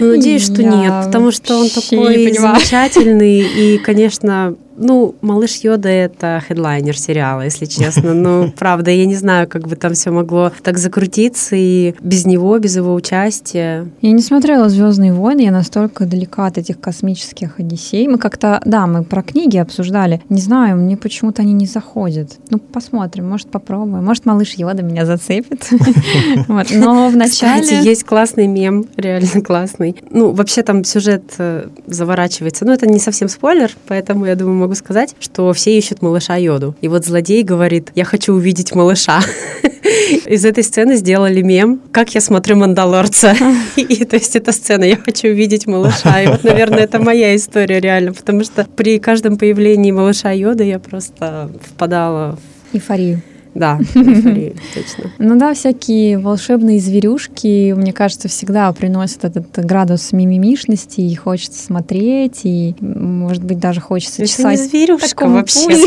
Ну, 0.00 0.16
надеюсь, 0.16 0.44
что 0.44 0.62
нет, 0.62 1.06
потому 1.06 1.30
что 1.30 1.58
он 1.58 1.68
такой 1.68 2.32
замечательный, 2.32 3.40
и, 3.40 3.78
конечно, 3.78 4.56
ну, 4.76 5.14
«Малыш 5.20 5.56
Йода»— 5.62 5.88
это 5.90 6.42
хедлайнер 6.46 6.98
сериала, 6.98 7.42
если 7.42 7.66
честно. 7.66 8.14
Ну, 8.14 8.52
правда, 8.58 8.90
я 8.90 9.06
не 9.06 9.14
знаю, 9.14 9.48
как 9.48 9.68
бы 9.68 9.76
там 9.76 9.94
все 9.94 10.10
могло 10.10 10.52
так 10.62 10.78
закрутиться 10.78 11.56
и 11.56 11.94
без 12.00 12.26
него, 12.26 12.58
без 12.58 12.76
его 12.76 12.94
участия. 12.94 13.86
Я 14.00 14.12
не 14.12 14.22
смотрела 14.22 14.68
«Звездные 14.68 15.12
войны», 15.12 15.42
я 15.42 15.50
настолько 15.50 16.06
далека 16.06 16.46
от 16.46 16.58
этих 16.58 16.80
космических 16.80 17.58
одиссей. 17.60 18.08
Мы 18.08 18.18
как-то, 18.18 18.60
да, 18.64 18.86
мы 18.86 19.04
про 19.04 19.22
книги 19.22 19.56
обсуждали. 19.56 20.22
Не 20.28 20.40
знаю, 20.40 20.76
мне 20.76 20.96
почему-то 20.96 21.42
они 21.42 21.52
не 21.52 21.66
заходят. 21.66 22.38
Ну, 22.50 22.58
посмотрим, 22.58 23.28
может, 23.28 23.48
попробуем. 23.48 24.04
Может, 24.04 24.26
«Малыш 24.26 24.54
Йода» 24.54 24.82
меня 24.82 25.06
зацепит. 25.06 25.68
Но 26.48 27.08
вначале... 27.08 27.62
Кстати, 27.62 27.86
есть 27.86 28.04
классный 28.04 28.46
мем, 28.46 28.86
реально 28.96 29.40
классный. 29.42 29.83
Ну, 30.10 30.30
вообще 30.32 30.62
там 30.62 30.84
сюжет 30.84 31.22
э, 31.38 31.68
заворачивается. 31.86 32.64
Ну, 32.64 32.72
это 32.72 32.86
не 32.86 32.98
совсем 32.98 33.28
спойлер, 33.28 33.70
поэтому, 33.86 34.26
я 34.26 34.34
думаю, 34.36 34.56
могу 34.56 34.74
сказать, 34.74 35.14
что 35.20 35.52
все 35.52 35.76
ищут 35.76 36.02
малыша 36.02 36.36
Йоду. 36.36 36.74
И 36.80 36.88
вот 36.88 37.04
злодей 37.04 37.42
говорит, 37.42 37.90
я 37.94 38.04
хочу 38.04 38.34
увидеть 38.34 38.74
малыша. 38.74 39.20
Из 40.26 40.44
этой 40.44 40.64
сцены 40.64 40.96
сделали 40.96 41.42
мем, 41.42 41.80
как 41.92 42.14
я 42.14 42.20
смотрю 42.20 42.56
«Мандалорца». 42.56 43.34
И 43.76 44.04
то 44.04 44.16
есть 44.16 44.36
эта 44.36 44.52
сцена, 44.52 44.84
я 44.84 44.96
хочу 44.96 45.28
увидеть 45.28 45.66
малыша. 45.66 46.22
И 46.22 46.26
вот, 46.26 46.44
наверное, 46.44 46.80
это 46.80 46.98
моя 46.98 47.36
история 47.36 47.80
реально, 47.80 48.12
потому 48.12 48.44
что 48.44 48.66
при 48.76 48.98
каждом 48.98 49.36
появлении 49.36 49.90
малыша 49.90 50.30
Йода 50.30 50.64
я 50.64 50.78
просто 50.78 51.50
впадала 51.70 52.38
в 52.72 52.74
эйфорию. 52.74 53.22
Да, 53.54 53.78
эйфорию, 53.94 54.56
точно. 54.74 55.12
Ну 55.18 55.38
да, 55.38 55.54
всякие 55.54 56.18
волшебные 56.18 56.80
зверюшки, 56.80 57.72
мне 57.72 57.92
кажется, 57.92 58.28
всегда 58.28 58.72
приносят 58.72 59.24
этот 59.24 59.64
градус 59.64 60.12
мимимишности, 60.12 61.00
и 61.00 61.14
хочется 61.14 61.62
смотреть, 61.64 62.40
и, 62.44 62.74
может 62.80 63.44
быть, 63.44 63.60
даже 63.60 63.80
хочется 63.80 64.22
это 64.22 64.30
чесать. 64.30 64.58
не 64.58 64.66
зверюшка 64.66 65.26
вообще. 65.28 65.64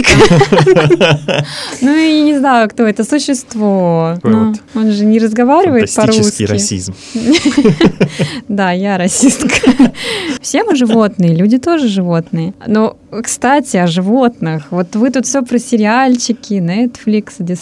Ну, 1.81 1.95
и 1.95 2.21
не 2.21 2.37
знаю, 2.37 2.69
кто 2.69 2.83
это, 2.83 3.03
существо. 3.03 4.17
Ну, 4.23 4.53
он 4.75 4.91
же 4.91 5.05
не 5.05 5.19
разговаривает 5.19 5.93
по-русски. 5.93 6.43
расизм. 6.43 6.93
Да, 8.47 8.71
я 8.71 8.97
расистка. 8.97 9.49
Все 10.41 10.63
мы 10.63 10.75
животные, 10.75 11.35
люди 11.35 11.57
тоже 11.57 11.87
животные. 11.87 12.53
Но, 12.65 12.97
кстати, 13.23 13.77
о 13.77 13.87
животных. 13.87 14.67
Вот 14.71 14.95
вы 14.95 15.09
тут 15.09 15.25
все 15.25 15.41
про 15.41 15.59
сериальчики, 15.59 16.53
Netflix, 16.53 17.39
Disney. 17.39 17.56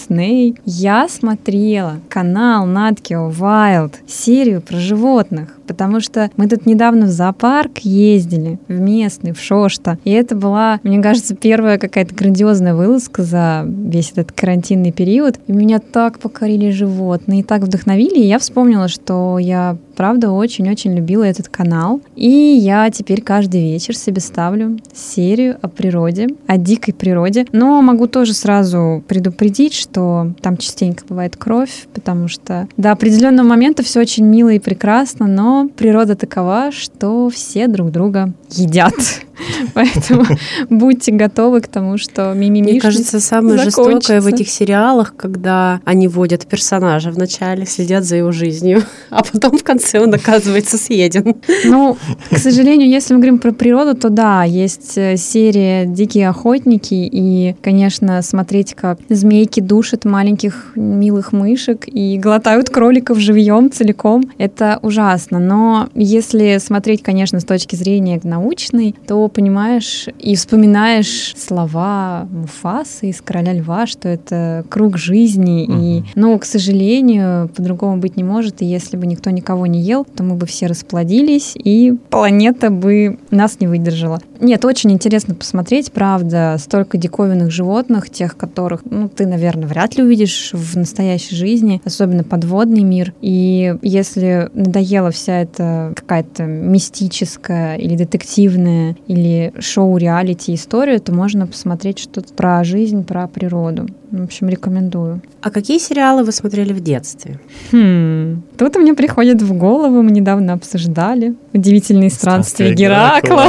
Я 0.65 1.07
смотрела 1.07 1.99
канал 2.09 2.67
Nat 2.67 3.01
Geo 3.01 3.31
Wild, 3.31 3.95
серию 4.07 4.61
про 4.61 4.77
животных 4.77 5.57
потому 5.67 5.99
что 5.99 6.29
мы 6.37 6.47
тут 6.47 6.65
недавно 6.65 7.05
в 7.05 7.09
зоопарк 7.09 7.79
ездили, 7.79 8.59
в 8.67 8.79
местный, 8.79 9.33
в 9.33 9.39
Шошта, 9.39 9.97
и 10.03 10.11
это 10.11 10.35
была, 10.35 10.79
мне 10.83 11.01
кажется, 11.01 11.35
первая 11.35 11.77
какая-то 11.77 12.15
грандиозная 12.15 12.75
вылазка 12.75 13.23
за 13.23 13.65
весь 13.67 14.11
этот 14.11 14.31
карантинный 14.31 14.91
период, 14.91 15.39
и 15.47 15.51
меня 15.51 15.79
так 15.79 16.19
покорили 16.19 16.71
животные, 16.71 17.41
и 17.41 17.43
так 17.43 17.61
вдохновили, 17.61 18.19
и 18.19 18.27
я 18.27 18.39
вспомнила, 18.39 18.87
что 18.87 19.37
я 19.39 19.77
правда 19.95 20.31
очень-очень 20.31 20.93
любила 20.95 21.23
этот 21.23 21.49
канал. 21.49 22.01
И 22.15 22.29
я 22.29 22.89
теперь 22.91 23.21
каждый 23.21 23.61
вечер 23.61 23.95
себе 23.95 24.21
ставлю 24.21 24.77
серию 24.93 25.57
о 25.61 25.67
природе, 25.67 26.27
о 26.47 26.57
дикой 26.57 26.93
природе. 26.93 27.45
Но 27.51 27.81
могу 27.81 28.07
тоже 28.07 28.33
сразу 28.33 29.03
предупредить, 29.07 29.73
что 29.73 30.33
там 30.41 30.57
частенько 30.57 31.05
бывает 31.07 31.37
кровь, 31.37 31.87
потому 31.93 32.27
что 32.27 32.67
до 32.77 32.91
определенного 32.91 33.47
момента 33.47 33.83
все 33.83 34.01
очень 34.01 34.25
мило 34.25 34.49
и 34.49 34.59
прекрасно, 34.59 35.27
но 35.27 35.54
природа 35.75 36.15
такова, 36.15 36.71
что 36.71 37.29
все 37.29 37.67
друг 37.67 37.91
друга 37.91 38.33
едят. 38.49 38.93
Поэтому 39.73 40.25
будьте 40.69 41.11
готовы 41.11 41.61
к 41.61 41.67
тому, 41.67 41.97
что 41.97 42.33
мимимишность 42.33 42.73
Мне 42.73 42.81
кажется, 42.81 43.19
самое 43.19 43.57
жестокое 43.57 44.21
в 44.21 44.27
этих 44.27 44.49
сериалах, 44.49 45.15
когда 45.15 45.81
они 45.85 46.07
водят 46.07 46.45
персонажа 46.45 47.11
вначале, 47.11 47.65
следят 47.65 48.03
за 48.03 48.17
его 48.17 48.31
жизнью, 48.31 48.83
а 49.09 49.23
потом 49.23 49.57
в 49.57 49.63
конце 49.63 49.99
он 49.99 50.13
оказывается 50.13 50.77
съеден. 50.77 51.35
Ну, 51.65 51.97
к 52.31 52.37
сожалению, 52.37 52.89
если 52.89 53.13
мы 53.13 53.19
говорим 53.19 53.39
про 53.39 53.51
природу, 53.51 53.95
то 53.95 54.09
да, 54.09 54.43
есть 54.43 54.97
э, 54.97 55.17
серия 55.17 55.85
«Дикие 55.85 56.29
охотники», 56.29 56.93
и, 56.93 57.55
конечно, 57.61 58.21
смотреть, 58.21 58.73
как 58.73 58.99
змейки 59.09 59.59
душат 59.59 60.05
маленьких 60.05 60.71
милых 60.75 61.31
мышек 61.33 61.85
и 61.87 62.17
глотают 62.17 62.69
кроликов 62.69 63.19
живьем 63.19 63.71
целиком, 63.71 64.31
это 64.37 64.79
ужасно. 64.81 65.39
Но 65.39 65.89
если 65.93 66.57
смотреть, 66.59 67.03
конечно, 67.03 67.39
с 67.39 67.45
точки 67.45 67.75
зрения 67.75 68.19
научной, 68.23 68.95
то 69.07 69.24
понимаешь 69.27 70.07
и 70.19 70.35
вспоминаешь 70.35 71.33
слова 71.37 72.27
Муфасы 72.31 73.09
из 73.09 73.21
«Короля 73.21 73.53
льва», 73.53 73.87
что 73.87 74.09
это 74.09 74.65
круг 74.69 74.97
жизни. 74.97 75.65
Угу. 75.67 75.81
И, 75.81 76.03
ну, 76.15 76.37
к 76.39 76.45
сожалению, 76.45 77.49
по-другому 77.49 77.97
быть 77.97 78.17
не 78.17 78.23
может. 78.23 78.61
И 78.61 78.65
если 78.65 78.97
бы 78.97 79.05
никто 79.05 79.29
никого 79.29 79.65
не 79.67 79.81
ел, 79.81 80.05
то 80.05 80.23
мы 80.23 80.35
бы 80.35 80.45
все 80.45 80.67
расплодились, 80.67 81.53
и 81.55 81.93
планета 82.09 82.69
бы 82.69 83.19
нас 83.31 83.59
не 83.59 83.67
выдержала. 83.67 84.19
Нет, 84.39 84.65
очень 84.65 84.91
интересно 84.91 85.33
посмотреть, 85.35 85.91
правда, 85.91 86.57
столько 86.59 86.97
диковинных 86.97 87.51
животных, 87.51 88.09
тех, 88.09 88.35
которых, 88.35 88.81
ну, 88.85 89.07
ты, 89.07 89.25
наверное, 89.25 89.67
вряд 89.67 89.95
ли 89.97 90.03
увидишь 90.03 90.51
в 90.53 90.77
настоящей 90.77 91.35
жизни, 91.35 91.81
особенно 91.85 92.23
подводный 92.23 92.83
мир. 92.83 93.13
И 93.21 93.75
если 93.81 94.49
надоела 94.53 95.11
вся 95.11 95.41
эта 95.41 95.93
какая-то 95.95 96.43
мистическая 96.43 97.75
или 97.75 97.95
детективная 97.95 98.95
или 99.15 99.53
шоу-реалити 99.59 100.53
история, 100.53 100.99
то 100.99 101.13
можно 101.13 101.47
посмотреть 101.47 101.99
что-то 101.99 102.33
про 102.33 102.63
жизнь, 102.63 103.03
про 103.03 103.27
природу. 103.27 103.87
В 104.11 104.23
общем, 104.23 104.47
рекомендую. 104.49 105.21
А 105.41 105.51
какие 105.51 105.77
сериалы 105.77 106.23
вы 106.23 106.31
смотрели 106.31 106.73
в 106.73 106.79
детстве? 106.79 107.39
Хм, 107.71 108.43
тут 108.57 108.75
мне 108.77 108.93
приходит 108.93 109.41
в 109.41 109.53
голову, 109.53 110.01
мы 110.01 110.11
недавно 110.11 110.53
обсуждали 110.53 111.35
«Удивительные 111.53 112.09
странствия 112.09 112.73
Геракла» 112.73 113.47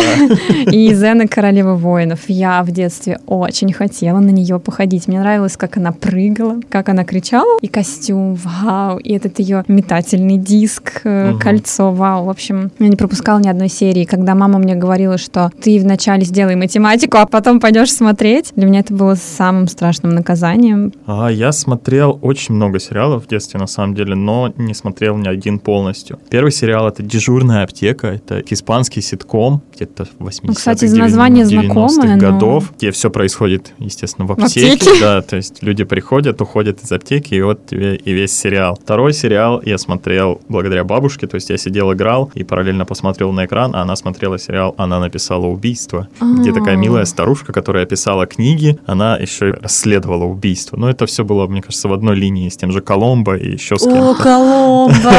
и 0.73 0.93
«Зена 0.93 1.29
Королева 1.29 1.75
воинов». 1.75 2.21
Я 2.29 2.63
в 2.63 2.71
детстве 2.71 3.21
очень 3.27 3.73
хотела 3.73 4.19
на 4.19 4.31
нее 4.31 4.59
походить. 4.59 5.09
Мне 5.09 5.21
нравилось, 5.21 5.57
как 5.57 5.77
она 5.77 5.93
прыгала, 5.93 6.61
как 6.69 6.89
она 6.89 7.05
кричала, 7.05 7.59
и 7.61 7.69
костюм, 7.69 8.35
вау, 8.35 8.99
и 8.99 9.13
этот 9.13 9.39
ее 9.39 9.65
метательный 9.69 10.39
диск, 10.39 11.03
угу. 11.05 11.39
кольцо, 11.39 11.93
вау. 11.93 12.25
В 12.25 12.31
общем, 12.31 12.71
я 12.79 12.89
не 12.89 12.97
пропускала 12.97 13.39
ни 13.39 13.49
одной 13.49 13.69
серии. 13.69 14.05
Когда 14.05 14.35
мама 14.35 14.59
мне 14.59 14.75
говорила, 14.75 15.17
что 15.17 15.53
ты 15.61 15.81
вначале 15.81 16.25
сделай 16.25 16.57
математику, 16.57 17.19
а 17.19 17.27
потом 17.27 17.61
пойдешь 17.61 17.93
смотреть, 17.93 18.53
для 18.57 18.67
меня 18.67 18.81
это 18.81 18.95
было 18.95 19.15
самым 19.15 19.69
страшным 19.69 20.13
наказанием? 20.13 20.93
А, 21.07 21.29
я 21.29 21.53
смотрел 21.53 22.19
очень 22.23 22.55
много 22.55 22.79
сериалов 22.79 23.25
в 23.25 23.29
детстве, 23.29 23.59
на 23.59 23.67
самом 23.67 23.95
деле, 23.95 24.15
но 24.15 24.53
не 24.57 24.75
смотрел 24.75 25.17
ни 25.17 25.29
один 25.29 25.59
полностью. 25.59 26.19
Первый 26.31 26.53
сериал— 26.53 26.89
это 26.89 27.03
«Дежурная 27.03 27.65
аптека», 27.65 28.09
это 28.09 28.43
испанский 28.49 29.01
ситком, 29.01 29.63
где-то 29.75 30.05
80-х, 30.19 30.41
ну, 30.43 30.55
Кстати, 30.55 30.85
название 30.87 31.45
90-х 31.45 32.17
годов, 32.17 32.65
но... 32.71 32.77
где 32.77 32.91
все 32.91 33.11
происходит, 33.11 33.73
естественно, 33.79 34.27
в 34.27 34.33
аптеке. 34.33 34.71
В 34.71 34.75
аптеке? 34.75 35.01
Да, 35.01 35.23
то 35.23 35.37
есть 35.37 35.63
люди 35.63 35.85
приходят, 35.85 36.41
уходят 36.41 36.83
из 36.83 36.93
аптеки, 36.93 37.35
и 37.35 37.43
вот 37.43 37.67
тебе 37.67 37.97
и 37.97 38.13
весь 38.13 38.37
сериал. 38.37 38.79
Второй 38.83 39.13
сериал 39.13 39.63
я 39.65 39.79
смотрел 39.79 40.41
благодаря 40.49 40.85
бабушке, 40.85 41.27
то 41.27 41.37
есть 41.37 41.51
я 41.51 41.57
сидел, 41.57 41.93
играл, 41.93 42.31
и 42.35 42.45
параллельно 42.45 42.85
посмотрел 42.85 43.33
на 43.33 43.47
экран, 43.47 43.75
а 43.75 43.83
она 43.83 43.97
смотрела 43.97 44.39
сериал 44.39 44.75
«Она 44.79 45.01
написала 45.01 45.46
убийство», 45.47 46.09
где 46.21 46.53
такая 46.53 46.77
милая 46.77 47.05
старушка, 47.05 47.53
которая 47.53 47.87
писала 47.87 48.27
книги, 48.27 48.79
она 48.87 49.17
еще 49.17 49.51
расследовала 49.53 50.25
убийство. 50.25 50.77
Но 50.77 50.91
это 50.91 51.07
все 51.07 51.25
было, 51.25 51.47
мне 51.47 51.63
кажется, 51.63 51.89
в 51.89 51.93
одной 51.93 52.17
линии 52.17 52.49
с 52.49 52.57
тем 52.57 52.73
же 52.73 52.81
Коломбо 52.81 53.37
и 53.37 53.53
еще 53.53 53.77
с 53.77 53.83
кем-то. 53.83 54.11
О, 54.11 54.15
Коломбо! 54.15 55.13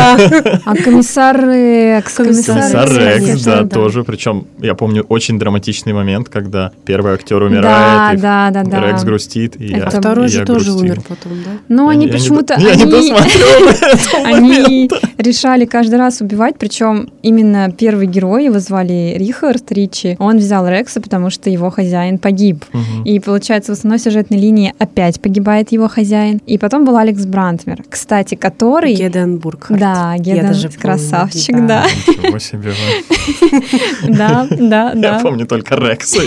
А 0.65 0.75
комиссар 0.75 1.37
Рекс. 1.49 2.13
Комиссар 2.15 2.89
Рекс, 2.89 3.43
да, 3.43 3.65
тоже. 3.65 4.03
Причем, 4.03 4.47
я 4.59 4.75
помню, 4.75 5.03
очень 5.03 5.39
драматичный 5.39 5.93
момент, 5.93 6.29
когда 6.29 6.71
первый 6.85 7.13
актер 7.13 7.41
умирает, 7.41 8.19
да, 8.21 8.51
Рекс 8.51 9.03
грустит, 9.03 9.59
и 9.59 9.67
я 9.67 9.89
Второй 9.89 10.27
же 10.27 10.45
тоже 10.45 10.71
умер 10.71 11.01
потом, 11.07 11.33
да? 11.43 11.51
Ну, 11.67 11.87
они 11.87 12.07
почему-то... 12.07 12.55
Я 12.59 12.75
не 12.75 12.85
досмотрел 12.85 14.25
Они 14.25 14.89
решали 15.17 15.65
каждый 15.65 15.95
раз 15.95 16.21
убивать, 16.21 16.55
причем 16.57 17.09
именно 17.21 17.71
первый 17.71 18.07
герой, 18.07 18.45
его 18.45 18.59
звали 18.59 19.15
Рихард 19.17 19.71
Ричи, 19.71 20.16
он 20.19 20.37
взял 20.37 20.67
Рекса, 20.67 21.01
потому 21.01 21.29
что 21.29 21.49
его 21.49 21.69
хозяин 21.69 22.17
погиб. 22.17 22.65
Мгм. 22.73 23.03
И 23.03 23.19
получается, 23.19 23.73
в 23.73 23.77
основной 23.77 23.99
сюжетной 23.99 24.37
линии 24.37 24.73
опять 24.79 25.21
погибает 25.21 25.71
его 25.71 25.87
хозяин. 25.87 26.41
И 26.45 26.57
потом 26.57 26.85
был 26.85 26.97
Алекс 26.97 27.25
Брантмер, 27.25 27.83
кстати, 27.89 28.35
который... 28.35 28.93
Геден. 28.93 29.41
Да, 29.69 30.13
Я 30.15 30.17
Геден 30.17 30.47
даже 30.47 30.67
помню, 30.69 30.81
красавчик, 30.81 31.65
да. 31.67 31.85
Ничего 32.07 32.39
себе. 32.39 32.71
вы. 32.71 33.61
Да, 34.17 34.47
да, 34.49 34.91
Я 34.95 34.95
да. 34.95 35.19
помню 35.19 35.45
только 35.45 35.75
Рекса. 35.75 36.21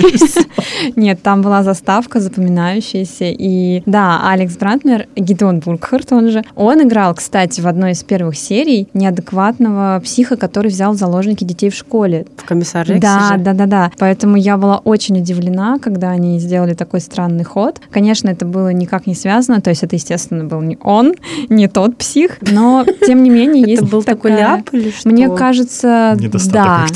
Нет, 0.96 1.22
там 1.22 1.42
была 1.42 1.62
заставка 1.62 2.20
запоминающаяся. 2.20 3.26
И 3.26 3.82
да, 3.86 4.20
Алекс 4.30 4.56
Брантмер, 4.56 5.06
Гидеон 5.16 5.60
Буркхарт, 5.60 6.12
он 6.12 6.30
же, 6.30 6.44
он 6.54 6.82
играл, 6.82 7.14
кстати, 7.14 7.60
в 7.60 7.66
одной 7.66 7.92
из 7.92 8.02
первых 8.02 8.36
серий 8.36 8.88
неадекватного 8.94 10.00
психа, 10.04 10.36
который 10.36 10.68
взял 10.68 10.92
в 10.92 10.96
заложники 10.96 11.44
детей 11.44 11.70
в 11.70 11.74
школе. 11.74 12.26
В 12.36 12.44
комиссар 12.44 12.86
Рексе 12.86 13.00
Да, 13.00 13.34
же. 13.36 13.38
да, 13.42 13.52
да, 13.54 13.66
да. 13.80 13.92
Поэтому 13.98 14.36
я 14.36 14.56
была 14.56 14.78
очень 14.78 15.18
удивлена, 15.18 15.78
когда 15.78 16.10
они 16.10 16.38
сделали 16.38 16.74
такой 16.74 17.00
странный 17.00 17.44
ход. 17.44 17.80
Конечно, 17.90 18.28
это 18.28 18.44
было 18.44 18.72
никак 18.72 19.06
не 19.06 19.14
связано, 19.14 19.60
то 19.60 19.70
есть 19.70 19.82
это, 19.82 19.96
естественно, 19.96 20.44
был 20.44 20.60
не 20.60 20.78
он, 20.82 21.14
не 21.48 21.68
тот 21.68 21.96
псих, 21.96 22.38
но 22.40 22.84
тем 23.06 23.22
не 23.22 23.30
менее 23.30 23.64
есть 23.66 23.82
Это 23.82 23.90
был 23.90 24.02
такой 24.02 24.32
ляп 24.32 24.68
или 24.72 24.90
что? 24.90 25.08
Мне 25.08 25.28
кажется, 25.30 26.16
да. 26.52 26.86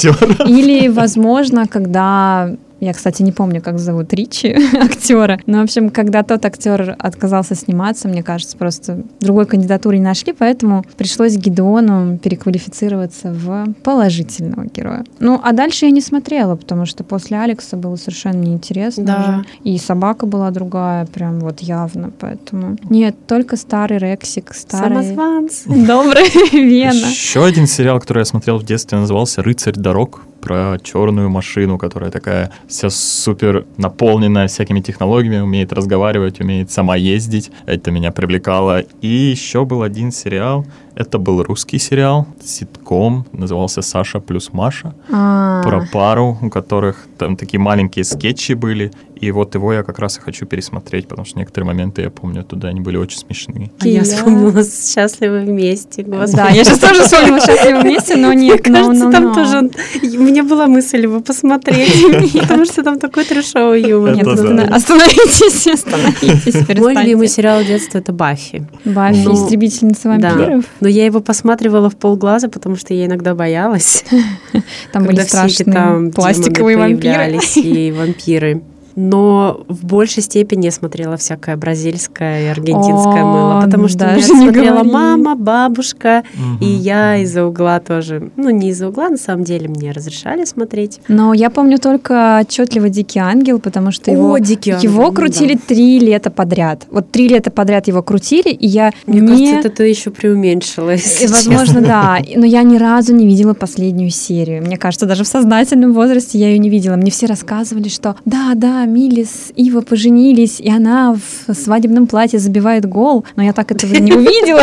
Или, 0.47 0.89
возможно, 0.89 1.67
когда 1.67 2.51
я, 2.85 2.93
кстати, 2.93 3.23
не 3.23 3.33
помню, 3.33 3.61
как 3.61 3.79
зовут 3.79 4.13
Ричи, 4.13 4.57
актера. 4.81 5.41
Но, 5.47 5.59
в 5.61 5.63
общем, 5.65 5.91
когда 5.91 6.23
тот 6.23 6.45
актер 6.45 6.97
отказался 6.99 7.55
сниматься, 7.55 8.09
мне 8.09 8.23
кажется, 8.23 8.57
просто 8.57 9.03
другой 9.21 9.47
кандидатуры 9.47 9.99
не 9.99 10.05
нашли, 10.05 10.33
поэтому 10.33 10.85
пришлось 10.97 11.37
Гидеону 11.37 12.19
переквалифицироваться 12.19 13.33
в 13.33 13.73
положительного 13.83 14.67
героя. 14.67 15.05
Ну, 15.19 15.41
а 15.43 15.53
дальше 15.53 15.87
я 15.87 15.91
не 15.91 16.01
смотрела, 16.01 16.57
потому 16.57 16.87
что 16.87 17.05
после 17.05 17.39
Алекса 17.39 17.77
было 17.77 17.97
совершенно 17.97 18.39
неинтересно 18.41 19.05
Да. 19.05 19.17
уже. 19.21 19.45
И 19.65 19.79
собака 19.79 20.27
была 20.27 20.51
другая, 20.51 21.07
прям 21.07 21.41
вот 21.41 21.61
явно, 21.61 22.13
поэтому... 22.19 22.77
Нет, 22.91 23.17
только 23.27 23.57
старый 23.57 23.99
Рексик, 23.99 24.55
старый... 24.55 25.03
Самозванцы. 25.03 25.69
Добрый 25.87 26.25
Вена. 26.53 26.95
Еще 26.95 27.45
один 27.45 27.67
сериал, 27.67 28.01
который 28.01 28.21
я 28.21 28.25
смотрел 28.25 28.59
в 28.59 28.65
детстве, 28.65 28.99
назывался 28.99 29.43
«Рыцарь 29.43 29.75
дорог» 29.75 30.23
про 30.45 30.79
черную 30.83 31.31
машину, 31.31 31.79
которая 31.79 32.11
такая 32.11 32.51
вся 32.69 32.91
супер 32.91 33.65
наполненная 33.79 34.47
всякими 34.47 34.81
технологиями, 34.81 35.41
умеет 35.41 35.73
разговаривать, 35.73 36.39
умеет 36.39 36.71
сама 36.71 36.97
ездить. 36.97 37.51
Это 37.65 37.91
меня 37.91 38.13
привлекало. 38.13 38.81
И 39.01 39.07
еще 39.07 39.65
был 39.65 39.83
один 39.83 40.13
сериал, 40.13 40.67
это 40.97 41.19
был 41.19 41.43
русский 41.43 41.79
сериал, 41.79 42.27
ситком, 42.45 43.27
назывался 43.33 43.83
«Саша 43.83 44.21
плюс 44.21 44.53
Маша», 44.53 44.95
А, 45.11 45.63
про 45.63 45.87
пару, 45.93 46.39
у 46.41 46.51
которых 46.51 47.07
там 47.19 47.37
такие 47.37 47.59
маленькие 47.61 48.05
скетчи 48.05 48.53
были. 48.55 48.91
И 49.21 49.31
вот 49.31 49.55
его 49.55 49.73
я 49.73 49.83
как 49.85 49.99
раз 50.01 50.19
и 50.19 50.21
хочу 50.21 50.45
пересмотреть, 50.45 51.09
потому 51.09 51.25
что 51.25 51.39
некоторые 51.39 51.67
моменты, 51.69 52.03
я 52.03 52.11
помню, 52.11 52.43
туда 52.45 52.69
они 52.69 52.81
были 52.81 52.97
очень 52.99 53.17
смешные. 53.19 53.71
А 53.81 53.89
я 53.89 54.03
вспомнила 54.03 54.63
«Счастливы 54.63 55.41
вместе», 55.41 56.03
господи. 56.03 56.37
Да, 56.37 56.49
я 56.51 56.65
сейчас 56.65 56.79
тоже 56.81 57.03
вспомнила 57.05 57.41
«Счастливы 57.41 57.81
вместе», 57.81 58.17
но 58.17 58.29
Мне 58.29 58.49
нет, 58.49 58.67
но- 58.67 58.75
кажется, 58.75 59.11
там 59.11 59.33
тоже... 59.35 59.71
У 60.03 60.23
меня 60.23 60.43
была 60.43 60.67
мысль 60.67 61.03
его 61.03 61.21
посмотреть, 61.21 61.95
потому 62.41 62.65
что 62.67 62.83
там 62.83 62.99
такой 62.99 63.25
трешовый 63.25 63.83
юмор. 63.83 64.15
Нет, 64.15 64.27
останов- 64.27 64.69
да. 64.69 64.75
остановитесь, 64.77 65.67
остановитесь, 65.69 66.79
Мой 66.79 66.95
любимый 66.95 67.29
сериал 67.29 67.63
детства— 67.65 67.99
это 68.01 68.13
«Баффи». 68.13 68.67
Баффи, 68.85 69.25
Ну, 69.25 69.35
истребительница 69.35 70.09
вампиров. 70.09 70.65
Но 70.85 70.91
я 70.91 71.07
его 71.07 71.21
посматривала 71.21 71.89
в 71.89 71.97
полглаза, 71.97 72.51
потому 72.51 72.77
что 72.77 72.93
я 72.93 73.07
иногда 73.07 73.35
боялась. 73.35 74.05
Там 74.93 75.05
были 75.05 75.21
страшные 75.23 76.13
пластиковые 76.13 76.77
вампиры. 76.77 77.39
и 77.57 77.91
вампиры. 77.91 78.63
Но 78.97 79.65
в 79.69 79.85
большей 79.85 80.23
степени 80.23 80.67
я 80.67 80.71
смотрела 80.71 81.17
всякое 81.17 81.57
бразильское 81.57 82.45
и 82.45 82.47
аргентинское 82.49 83.23
О, 83.23 83.27
мыло, 83.27 83.61
потому 83.63 83.89
что 83.89 83.99
даже 83.99 84.33
меня 84.33 84.39
не 84.39 84.45
смотрела 84.45 84.75
говори. 84.77 84.91
мама, 84.91 85.35
бабушка, 85.37 86.23
и 86.61 86.65
Мгм. 86.65 86.81
я 86.81 87.17
из-за 87.19 87.45
угла 87.45 87.81
тоже. 87.81 88.31
Ну, 88.37 88.51
не 88.51 88.71
из-за 88.71 88.89
угла, 88.89 89.09
на 89.09 89.17
самом 89.17 89.45
деле, 89.45 89.69
мне 89.69 89.91
разрешали 89.93 90.45
смотреть. 90.45 91.01
Но 91.09 91.35
я 91.35 91.51
помню 91.51 91.79
только 91.79 92.39
отчетливо 92.43 92.89
«Дикий 92.89 93.19
ангел», 93.19 93.59
потому 93.59 93.91
что 93.91 94.11
его, 94.11 94.39
«Дикий 94.39 94.71
ангел», 94.73 94.91
его 94.91 95.03
ну 95.07 95.13
крутили 95.13 95.55
да. 95.55 95.61
три 95.67 95.99
лета 95.99 96.31
подряд. 96.31 96.87
Вот 96.91 97.11
три 97.11 97.29
лета 97.29 97.51
подряд 97.51 97.89
его 97.89 98.03
крутили, 98.03 98.51
и 98.51 98.67
я 98.67 98.93
Мне 99.07 99.21
не... 99.21 99.29
кажется, 99.29 99.55
это 99.69 99.71
ты 99.71 99.85
еще 99.89 100.11
преуменьшила. 100.11 100.91
если 100.91 101.25
И, 101.25 101.29
возможно, 101.29 101.81
да. 101.81 102.19
И- 102.19 102.37
Но 102.37 102.47
я 102.47 102.63
ни 102.63 102.77
разу 102.77 103.15
не 103.15 103.27
видела 103.27 103.55
последнюю 103.55 104.11
серию. 104.11 104.63
Мне 104.63 104.77
кажется, 104.77 105.07
даже 105.07 105.25
в 105.25 105.29
сознательном 105.29 105.93
возрасте 105.93 106.39
я 106.39 106.49
ее 106.49 106.59
не 106.59 106.71
видела. 106.71 106.97
Мне 106.97 107.11
все 107.11 107.27
рассказывали, 107.27 107.89
что 107.89 108.17
да, 108.25 108.53
да, 108.55 108.84
Милли 108.85 109.25
с 109.25 109.53
Ива 109.57 109.81
поженились, 109.81 110.61
и 110.61 110.71
она 110.71 111.15
в 111.15 111.55
свадебном 111.55 112.07
платье 112.07 112.39
забивает 112.39 112.87
гол, 112.87 113.25
но 113.37 113.43
я 113.43 113.53
так 113.53 113.71
этого 113.73 113.95
не 113.95 114.13
увидела. 114.13 114.63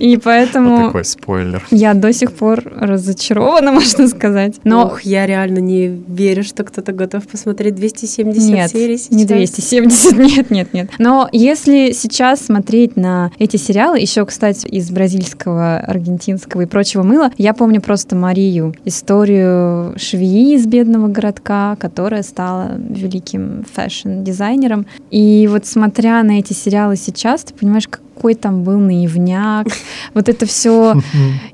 И 0.00 0.16
поэтому 0.16 0.86
такой 0.86 1.04
спойлер. 1.04 1.64
я 1.70 1.94
до 1.94 2.12
сих 2.12 2.32
пор 2.32 2.62
разочарована, 2.64 3.72
можно 3.72 4.08
сказать. 4.08 4.54
Но 4.64 4.84
Ох, 4.86 5.02
я 5.02 5.26
реально 5.26 5.58
не 5.58 5.88
верю, 5.88 6.44
что 6.44 6.64
кто-то 6.64 6.92
готов 6.92 7.26
посмотреть 7.26 7.74
270 7.74 8.54
Нет, 8.54 8.70
серий 8.70 8.98
сейчас. 8.98 9.10
не 9.10 9.24
270, 9.24 10.12
нет, 10.18 10.50
нет, 10.50 10.72
нет. 10.72 10.90
Но 10.98 11.28
если 11.32 11.92
сейчас 11.92 12.40
смотреть 12.40 12.96
на 12.96 13.30
эти 13.38 13.56
сериалы, 13.56 13.98
еще, 13.98 14.24
кстати, 14.26 14.66
из 14.66 14.90
бразильского, 14.90 15.78
аргентинского 15.78 16.62
и 16.62 16.66
прочего 16.66 17.02
мыла, 17.02 17.30
я 17.38 17.54
помню 17.54 17.80
просто 17.80 18.16
Марию, 18.16 18.74
историю 18.84 19.94
швеи 19.98 20.54
из 20.54 20.66
бедного 20.66 21.08
городка, 21.08 21.76
которая 21.76 22.22
стала 22.22 22.72
великим 22.76 23.51
fashion-дизайнером. 23.72 24.86
И 25.10 25.48
вот 25.50 25.66
смотря 25.66 26.22
на 26.22 26.38
эти 26.38 26.52
сериалы 26.52 26.96
сейчас, 26.96 27.44
ты 27.44 27.54
понимаешь, 27.54 27.88
какой 28.22 28.34
там 28.34 28.62
был 28.62 28.78
наивняк. 28.78 29.66
Вот 30.14 30.28
это 30.28 30.46
все 30.46 30.94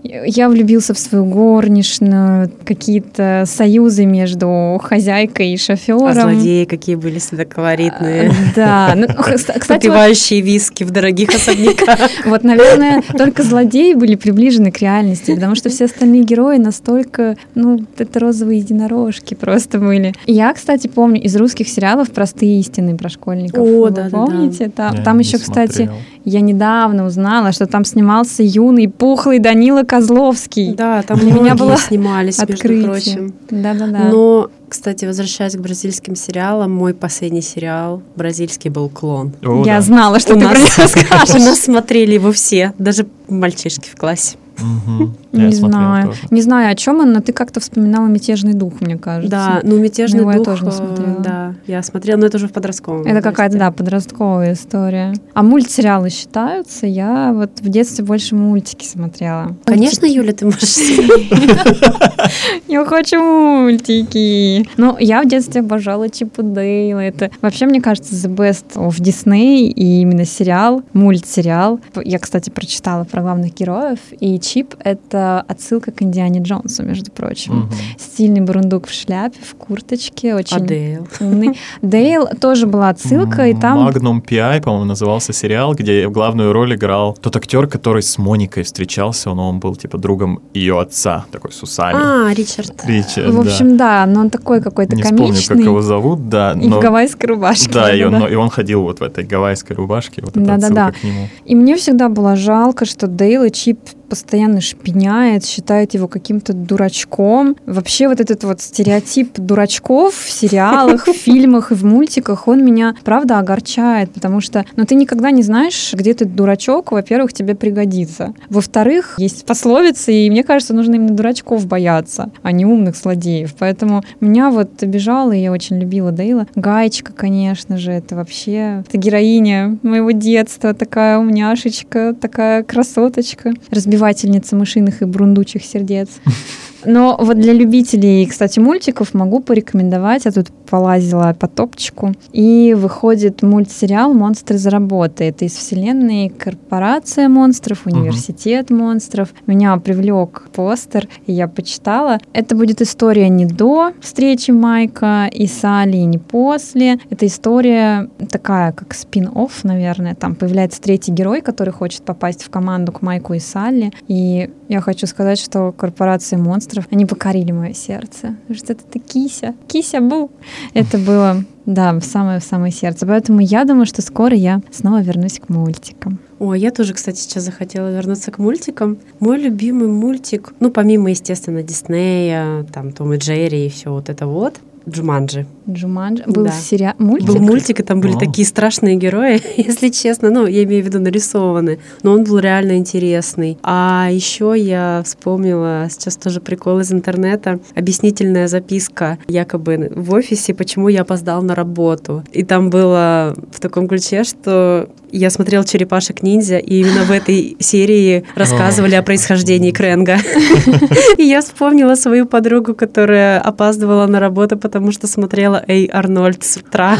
я 0.03 0.49
влюбился 0.49 0.95
в 0.95 0.99
свою 0.99 1.25
горничную, 1.27 2.51
какие-то 2.65 3.45
союзы 3.47 4.05
между 4.05 4.81
хозяйкой 4.83 5.53
и 5.53 5.57
шофером. 5.57 6.07
А 6.07 6.15
злодеи 6.15 6.65
какие 6.65 6.97
были 6.97 7.19
всегда 7.19 7.45
колоритные. 7.45 8.33
Да, 8.57 8.95
ну, 8.97 9.07
кстати, 9.19 9.59
вот, 9.59 9.69
Попивающие 9.69 10.41
виски 10.41 10.83
в 10.83 10.91
дорогих 10.91 11.31
особняках. 11.35 11.99
вот, 12.25 12.43
наверное, 12.43 13.03
только 13.17 13.43
злодеи 13.43 13.95
были 13.95 14.17
приближены 14.17 14.73
к 14.73 14.79
реальности, 14.79 15.35
потому 15.35 15.55
что 15.55 15.69
все 15.69 15.85
остальные 15.85 16.25
герои 16.25 16.57
настолько, 16.57 17.37
ну, 17.55 17.85
это 17.97 18.19
розовые 18.19 18.59
единорожки 18.59 19.35
просто 19.35 19.79
были. 19.79 20.15
Я, 20.27 20.53
кстати, 20.53 20.89
помню 20.89 21.23
из 21.23 21.37
русских 21.37 21.69
сериалов 21.69 22.11
«Простые 22.11 22.59
истины» 22.61 22.97
про 22.97 23.09
школьников. 23.09 23.61
О, 23.61 23.85
Вы 23.85 23.91
да-да-да. 23.91 24.27
Помните? 24.27 24.71
Там, 24.75 25.19
еще, 25.19 25.39
кстати, 25.39 25.73
смотрел. 25.73 25.97
Я 26.29 26.41
недавно 26.41 27.07
узнала, 27.07 27.53
что 27.53 27.67
там 27.67 27.85
снимался 27.85 28.43
юный, 28.43 28.89
пухлый 28.89 29.39
Данила 29.39 29.83
Козловский. 29.83 30.75
Да, 30.75 31.03
там 31.03 31.19
Для 31.19 31.33
меня 31.33 31.55
было 31.55 31.77
снимались, 31.77 32.39
между 32.39 32.55
Открытие. 32.55 32.85
прочим. 32.85 33.35
Да-да-да. 33.51 34.09
Но, 34.11 34.51
кстати, 34.69 35.05
возвращаясь 35.05 35.55
к 35.57 35.61
бразильским 35.61 36.15
сериалам, 36.17 36.73
мой 36.73 36.95
последний 36.95 37.43
сериал 37.43 38.03
бразильский 38.17 38.71
был 38.71 38.89
«Клон». 38.89 39.33
О, 39.45 39.65
я 39.65 39.77
да. 39.77 39.81
знала, 39.81 40.19
что 40.21 40.35
У 40.35 40.39
ты 40.39 40.47
про 40.47 40.55
нас- 40.59 40.79
него 40.79 40.85
У 40.87 40.89
скажешь. 40.89 41.45
нас 41.45 41.61
смотрели 41.61 42.15
его 42.15 42.33
все, 42.33 42.73
даже 42.79 43.07
мальчишки 43.29 43.89
в 43.89 43.97
классе. 43.97 44.37
Я 45.33 45.47
Не 45.47 45.53
знаю. 45.53 46.09
тоже. 46.09 46.21
Не 46.31 46.43
знаю, 46.43 46.73
о 46.73 46.75
чем 46.75 47.01
он, 47.01 47.13
но 47.13 47.21
ты 47.21 47.33
как-то 47.33 47.61
вспоминала 47.61 48.07
мятежный 48.07 48.55
дух, 48.55 48.81
мне 48.81 48.97
кажется. 48.97 49.31
Да, 49.31 49.61
ну 49.63 49.79
«Мятежный 49.79 50.21
его 50.21 50.33
я 50.33 50.39
дух», 50.39 50.47
тоже 50.47 50.65
не 50.65 50.71
э, 50.71 50.73
смотрела. 50.73 51.21
да, 51.21 51.55
я 51.67 51.83
смотрела, 51.83 52.19
но 52.19 52.27
это 52.27 52.39
уже 52.39 52.49
в 52.49 52.53
подростковом 52.53 53.07
Это 53.07 53.21
какая-то, 53.23 53.59
да, 53.59 53.71
подростковая 53.71 54.55
история. 54.55 55.15
А 55.35 55.43
мультсериалы 55.43 56.11
считаются? 56.11 56.87
Я 56.87 57.33
вот 57.35 57.61
в 57.61 57.69
детстве 57.69 58.05
больше 58.05 58.35
мультики 58.35 58.87
смотрела. 58.87 59.55
Конечно, 59.65 60.07
Юля, 60.07 60.33
ты 60.33 60.47
можешь 60.47 60.77
Я 62.69 62.85
хочу 62.85 63.21
мультики. 63.21 64.69
Ну, 64.77 64.97
я 64.99 65.23
в 65.23 65.29
детстве 65.29 65.61
обожала 65.61 66.09
Чип 66.09 66.39
и 66.39 66.43
Дейла. 66.43 67.01
Это 67.01 67.31
вообще, 67.43 67.67
мне 67.67 67.81
кажется, 67.81 68.15
the 68.15 68.35
best 68.35 68.75
of 68.75 68.99
Disney. 69.01 69.67
И 69.69 70.01
именно 70.03 70.25
сериал, 70.25 70.83
мультсериал. 70.93 71.81
Я, 72.05 72.19
кстати, 72.19 72.51
прочитала 72.51 73.05
про 73.05 73.23
главных 73.23 73.55
героев. 73.55 73.99
И 74.21 74.39
Чип— 74.49 74.75
это 74.85 75.45
отсылка 75.47 75.91
к 75.93 76.01
Индиане 76.03 76.41
Джонсу, 76.41 76.83
между 76.83 77.11
прочим. 77.11 77.55
Мгм. 77.55 77.71
Стильный 77.99 78.41
бурундук 78.41 78.87
в 78.87 78.93
шляпе, 78.93 79.39
в 79.43 79.55
курточке, 79.57 80.35
очень 80.35 80.57
Адель. 80.57 81.01
умный. 81.21 81.59
Дейл 81.83 82.27
тоже 82.41 82.67
была 82.67 82.89
отсылка, 82.89 83.47
и 83.49 83.55
там... 83.55 83.87
Magnum 83.87 84.21
P.I., 84.23 84.61
по-моему, 84.63 84.87
назывался 84.87 85.33
сериал, 85.35 85.75
где 85.75 86.09
главную 86.09 86.53
роль 86.55 86.75
играл 86.75 87.13
тот 87.21 87.37
актер, 87.37 87.67
который 87.67 88.03
с 88.03 88.17
Моникой 88.17 88.63
встречался, 88.63 89.35
но 89.35 89.51
он 89.51 89.61
был 89.61 89.77
типа 89.77 89.99
другом 89.99 90.41
ее 90.55 90.81
отца, 90.81 91.27
такой 91.31 91.53
с 91.53 91.63
усами. 91.63 91.99
А, 92.01 92.33
Ричард. 92.33 92.87
Ричард, 92.87 93.29
В 93.29 93.35
да. 93.35 93.41
общем, 93.51 93.77
да, 93.77 94.07
но 94.07 94.21
он 94.21 94.31
такой 94.31 94.63
какой-то 94.63 94.97
Не 94.97 95.03
вспомню, 95.03 95.27
комичный. 95.29 95.57
как 95.57 95.65
его 95.67 95.83
зовут, 95.83 96.29
да. 96.31 96.53
И 96.53 96.67
но- 96.69 96.79
в 96.79 96.83
гавайской 96.83 97.29
рубашке. 97.29 97.71
Да, 97.73 97.95
и 97.95 98.03
он, 98.03 98.27
и 98.27 98.35
он 98.35 98.49
ходил 98.49 98.83
вот 98.83 99.01
в 99.01 99.03
этой 99.03 99.25
гавайской 99.25 99.77
рубашке, 99.77 100.23
вот 100.23 100.31
это 100.31 100.41
Да-да-да. 100.41 100.87
отсылка 100.87 101.01
к 101.01 101.05
нему. 101.05 101.29
И 101.45 101.55
мне 101.55 101.77
всегда 101.77 102.09
было 102.09 102.35
жалко, 102.35 102.87
что 102.87 103.07
Дейл 103.07 103.45
и 103.45 103.51
Чип 103.51 103.79
постоянно 104.09 104.61
шпиняет, 104.61 105.45
считает 105.45 105.95
его 105.95 106.09
каким-то 106.09 106.53
дурачком. 106.53 107.57
Вообще 107.67 108.09
вот 108.09 108.21
этот 108.21 108.45
вот 108.45 108.61
стереотип 108.61 109.39
дурачков 109.39 110.15
в 110.15 110.31
сериалах, 110.31 111.07
в 111.07 111.13
фильмах 111.17 111.73
и 111.73 111.75
в 111.75 111.85
мультиках, 111.85 112.49
он 112.49 112.65
меня, 112.65 112.95
правда, 113.05 113.39
огорчает, 113.39 114.11
потому 114.13 114.41
что, 114.41 114.65
ну, 114.77 114.85
ты 114.85 114.95
никогда 114.95 115.31
не 115.31 115.43
знаешь, 115.43 115.93
где 115.93 116.15
ты 116.15 116.25
дурачок, 116.25 116.93
во-первых, 116.93 117.33
тебе 117.33 117.55
пригодится. 117.55 118.35
Во-вторых, 118.49 119.15
есть 119.19 119.45
пословицы, 119.45 120.13
и 120.13 120.31
мне 120.31 120.45
кажется, 120.45 120.75
нужно 120.75 120.95
именно 120.95 121.15
дурачков 121.15 121.67
бояться, 121.67 122.31
а 122.43 122.53
не 122.53 122.65
умных 122.65 122.97
злодеев. 122.97 123.55
Поэтому 123.59 124.03
меня 124.21 124.51
вот 124.51 124.83
обижало, 124.83 125.33
и 125.33 125.41
я 125.41 125.53
очень 125.53 125.79
любила 125.79 126.13
Дейла. 126.13 126.47
Гаечка, 126.55 127.13
конечно 127.13 127.77
же, 127.77 127.93
это 127.93 128.17
вообще 128.17 128.85
это 128.89 128.99
героиня 128.99 129.79
моего 129.83 130.11
детства, 130.11 130.75
такая 130.75 131.19
умняшечка, 131.19 132.15
такая 132.15 132.63
красоточка, 132.63 133.53
разбивательница 133.99 134.55
мышиных 134.55 135.03
и 135.03 135.05
брундучих 135.05 135.65
сердец. 135.65 136.09
Но 136.85 137.17
вот 137.19 137.39
для 137.39 137.53
любителей, 137.53 138.27
кстати, 138.27 138.61
мультиков 138.61 139.15
могу 139.15 139.41
порекомендовать. 139.41 140.25
Я 140.25 140.33
тут 140.33 140.49
полазила 140.69 141.35
по 141.39 141.49
топчику. 141.49 142.15
И 142.33 142.75
выходит 142.77 143.43
мультсериал 143.43 144.13
«Монстры 144.13 144.59
за 144.59 144.71
работой». 144.71 145.29
Это 145.29 145.45
из 145.45 145.53
вселенной 145.53 146.29
«Корпорация 146.29 147.29
монстров», 147.29 147.87
«Университет 147.87 148.71
монстров». 148.71 149.33
Меня 149.47 149.77
привлек 149.79 150.49
постер, 150.53 151.09
и 151.27 151.33
я 151.33 151.49
почитала. 151.49 152.19
Это 152.33 152.55
будет 152.55 152.83
история 152.83 153.29
не 153.29 153.47
до 153.47 153.93
встречи 154.01 154.51
Майка 154.51 155.29
и 155.33 155.47
Салли, 155.47 155.97
не 155.99 156.19
после. 156.19 156.99
Это 157.11 157.27
история 157.27 158.09
такая, 158.31 158.73
как 158.73 158.95
спин-офф, 158.95 159.65
наверное. 159.65 160.15
Там 160.15 160.35
появляется 160.35 160.81
третий 160.81 161.13
герой, 161.13 161.41
который 161.41 161.73
хочет 161.73 162.03
попасть 162.03 162.43
в 162.43 162.51
команду 162.51 162.93
к 162.93 163.03
Майку 163.03 163.35
и 163.35 163.39
Салли. 163.39 163.93
И 164.07 164.51
я 164.69 164.81
хочу 164.81 165.07
сказать, 165.07 165.39
что 165.39 165.73
«Корпорация 165.73 166.39
монстров», 166.39 166.68
они 166.91 167.07
покорили 167.07 167.53
мое 167.53 167.73
сердце. 167.75 168.37
Что 168.53 168.73
это 168.73 168.99
кися. 168.99 169.55
Кися 169.67 170.01
был. 170.01 170.31
Это 170.75 170.99
было, 170.99 171.45
да, 171.67 171.93
в 171.93 172.03
самое-самое 172.03 172.73
сердце. 172.73 173.07
Поэтому 173.07 173.41
я 173.41 173.65
думаю, 173.65 173.87
что 173.87 174.03
скоро 174.03 174.37
я 174.37 174.61
снова 174.71 175.03
вернусь 175.03 175.41
к 175.41 175.49
мультикам. 175.49 176.19
О, 176.39 176.55
я 176.55 176.71
тоже, 176.71 176.95
кстати, 176.95 177.19
сейчас 177.19 177.45
захотела 177.45 177.91
вернуться 177.91 178.31
к 178.31 178.39
мультикам. 178.39 178.99
Мой 179.19 179.39
любимый 179.39 179.89
мультик, 179.89 180.55
ну, 180.61 180.71
помимо, 180.71 181.11
естественно, 181.11 181.63
Диснея, 181.63 182.65
там, 182.73 182.93
Том 182.93 183.15
и 183.15 183.19
Джерри 183.19 183.67
и 183.67 183.69
все 183.69 183.91
вот 183.91 184.09
это 184.09 184.27
вот, 184.27 184.61
Джуманджи. 184.89 185.47
Джуманджи. 185.69 186.25
Был 186.27 186.45
Да. 186.45 186.53
сериал, 186.53 186.95
мультик? 186.99 187.29
Был 187.29 187.39
мультик, 187.39 187.81
и 187.81 187.83
там 187.83 188.01
были 188.01 188.15
О. 188.15 188.19
такие 188.19 188.47
страшные 188.47 188.97
герои, 188.97 189.41
если 189.57 189.89
честно. 189.91 190.31
Ну, 190.31 190.47
я 190.47 190.65
имею 190.65 190.83
в 190.83 190.87
виду 190.87 190.99
нарисованные. 191.01 191.79
Но 192.03 192.13
он 192.13 192.25
был 192.25 192.39
реально 192.39 192.77
интересный. 192.77 193.59
А 193.63 194.09
еще 194.11 194.55
я 194.57 195.03
вспомнила 195.05 195.89
сейчас 195.91 196.17
тоже 196.17 196.41
прикол 196.41 196.81
из 196.81 196.93
интернета. 196.93 197.61
Объяснительная 197.75 198.49
записка 198.49 199.19
якобы 199.29 199.91
в 199.95 200.13
офисе, 200.13 200.55
почему 200.55 200.89
я 200.89 201.03
опоздал 201.03 201.43
на 201.43 201.55
работу. 201.55 202.25
И 202.33 202.45
там 202.45 202.71
было 202.71 203.35
в 203.53 203.61
таком 203.61 203.89
ключе, 203.89 204.25
что 204.25 204.89
я 205.11 205.31
смотрел 205.31 205.65
«Черепашек-ниндзя», 205.65 206.59
и 206.59 206.81
именно 206.81 207.03
в 207.05 207.11
этой 207.11 207.57
серии 207.61 208.25
рассказывали 208.35 208.95
о 208.95 209.03
происхождении 209.03 209.71
Кренга. 209.71 210.19
И 211.17 211.23
я 211.23 211.41
вспомнила 211.41 211.95
свою 211.95 212.27
подругу, 212.27 212.75
которая 212.75 213.41
опаздывала 213.41 214.07
на 214.07 214.21
работу, 214.21 214.59
потому 214.59 214.78
что 214.93 215.07
смотрела 215.07 215.63
«Эй, 215.67 215.87
Арнольд» 215.93 216.43
с 216.45 216.57
утра. 216.57 216.97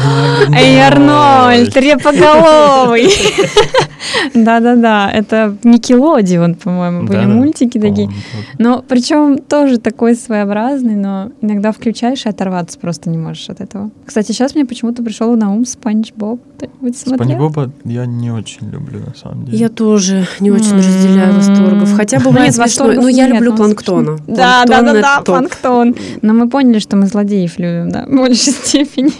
Эй, 0.55 0.79
Арнольд, 0.81 1.75
репоголовый. 1.75 3.09
Да-да-да, 4.33 5.11
это 5.11 5.55
Никелодион, 5.63 6.55
по-моему, 6.55 7.05
были 7.05 7.25
мультики 7.25 7.79
такие. 7.79 8.09
Но 8.57 8.83
причем 8.87 9.37
тоже 9.39 9.77
такой 9.77 10.15
своеобразный, 10.15 10.95
но 10.95 11.31
иногда 11.41 11.71
включаешь 11.71 12.25
и 12.25 12.29
оторваться 12.29 12.79
просто 12.79 13.09
не 13.09 13.17
можешь 13.17 13.49
от 13.49 13.61
этого. 13.61 13.91
Кстати, 14.05 14.31
сейчас 14.31 14.55
мне 14.55 14.65
почему-то 14.65 15.03
пришел 15.03 15.35
на 15.35 15.51
ум 15.51 15.65
Спанч 15.65 16.13
Боб. 16.13 16.41
Спанч 16.93 17.35
Боба 17.35 17.71
я 17.85 18.05
не 18.05 18.31
очень 18.31 18.69
люблю, 18.69 18.99
на 18.99 19.15
самом 19.15 19.45
деле. 19.45 19.57
Я 19.57 19.69
тоже 19.69 20.27
не 20.39 20.51
очень 20.51 20.75
разделяю 20.77 21.33
восторгов. 21.35 21.93
Хотя 21.95 22.19
бывает 22.19 22.47
Нет, 22.47 22.55
смешно. 22.55 22.63
восторгов 22.63 23.03
Но 23.03 23.09
я 23.09 23.25
нет, 23.27 23.35
люблю 23.35 23.51
но 23.51 23.57
планктона. 23.57 24.17
смешно. 24.17 24.35
Да, 24.35 24.65
да, 24.65 24.81
Планктон 24.81 24.85
да, 24.85 24.91
это 24.91 25.01
да, 25.01 25.17
топ. 25.17 25.25
планктон. 25.25 25.95
Но 26.21 26.33
мы 26.33 26.49
поняли, 26.49 26.79
что 26.79 26.95
мы 26.97 27.05
злодеев 27.07 27.58
любим, 27.59 27.91
да, 27.91 28.05
в 28.07 28.15
большей 28.15 28.53
степени. 28.53 29.11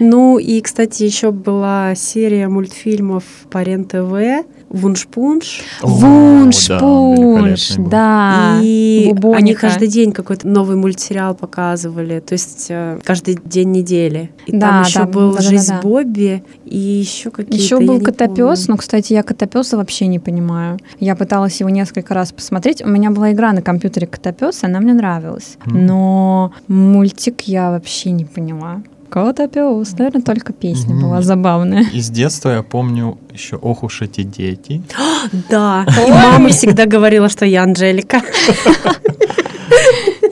Ну 0.00 0.38
и, 0.38 0.60
кстати, 0.60 1.02
еще 1.04 1.30
была 1.30 1.94
серия 1.94 2.48
мультфильмов 2.48 3.24
по 3.50 3.62
РЕН-ТВ 3.62 4.46
«Вуншпунш». 4.68 5.62
О, 5.82 5.86
Вунш, 5.86 6.68
да, 6.68 7.88
да. 7.88 8.60
И 8.62 9.04
они 9.04 9.14
Бубоника. 9.14 9.60
каждый 9.62 9.88
день 9.88 10.12
какой-то 10.12 10.46
новый 10.46 10.76
мультсериал 10.76 11.34
показывали, 11.34 12.20
то 12.20 12.34
есть 12.34 12.66
э, 12.68 12.98
каждый 13.02 13.38
день 13.44 13.70
недели. 13.72 14.30
И 14.46 14.52
Да, 14.52 14.68
там 14.68 14.82
еще 14.82 14.98
да, 15.00 15.06
был 15.06 15.30
да-да-да-да. 15.30 15.50
«Жизнь 15.50 15.74
Бобби» 15.82 16.44
и 16.66 16.76
еще 16.76 17.30
какие-то. 17.30 17.56
Еще 17.56 17.80
был 17.80 18.00
котопес, 18.00 18.68
но, 18.68 18.76
кстати, 18.76 19.12
я 19.12 19.22
котопеса 19.22 19.76
вообще 19.76 20.06
не 20.06 20.18
понимаю. 20.18 20.78
Я 21.00 21.16
пыталась 21.16 21.60
его 21.60 21.70
несколько 21.70 22.12
раз 22.14 22.32
посмотреть. 22.32 22.82
У 22.84 22.88
меня 22.88 23.10
была 23.10 23.32
игра 23.32 23.52
на 23.52 23.62
компьютере 23.62 24.06
котопес, 24.06 24.64
она 24.64 24.80
мне 24.80 24.92
нравилась. 24.92 25.56
Но 25.66 26.52
мультик 26.66 27.42
я 27.42 27.57
вообще 27.70 28.10
не 28.12 28.24
поняла. 28.24 28.82
Котопес, 29.10 29.92
наверное, 29.98 30.22
только 30.22 30.52
песня 30.52 30.94
Мгм. 30.94 31.02
была 31.02 31.22
забавная. 31.22 31.84
Из 31.94 32.10
детства 32.10 32.50
я 32.50 32.62
помню 32.62 33.16
еще 33.32 33.56
«Ох 33.56 33.82
уж 33.82 34.02
эти 34.02 34.22
дети». 34.22 34.82
Да, 35.50 35.86
и 36.06 36.10
мама 36.10 36.48
всегда 36.50 36.84
говорила, 36.86 37.28
что 37.28 37.44
я 37.46 37.62
Анжелика. 37.62 38.20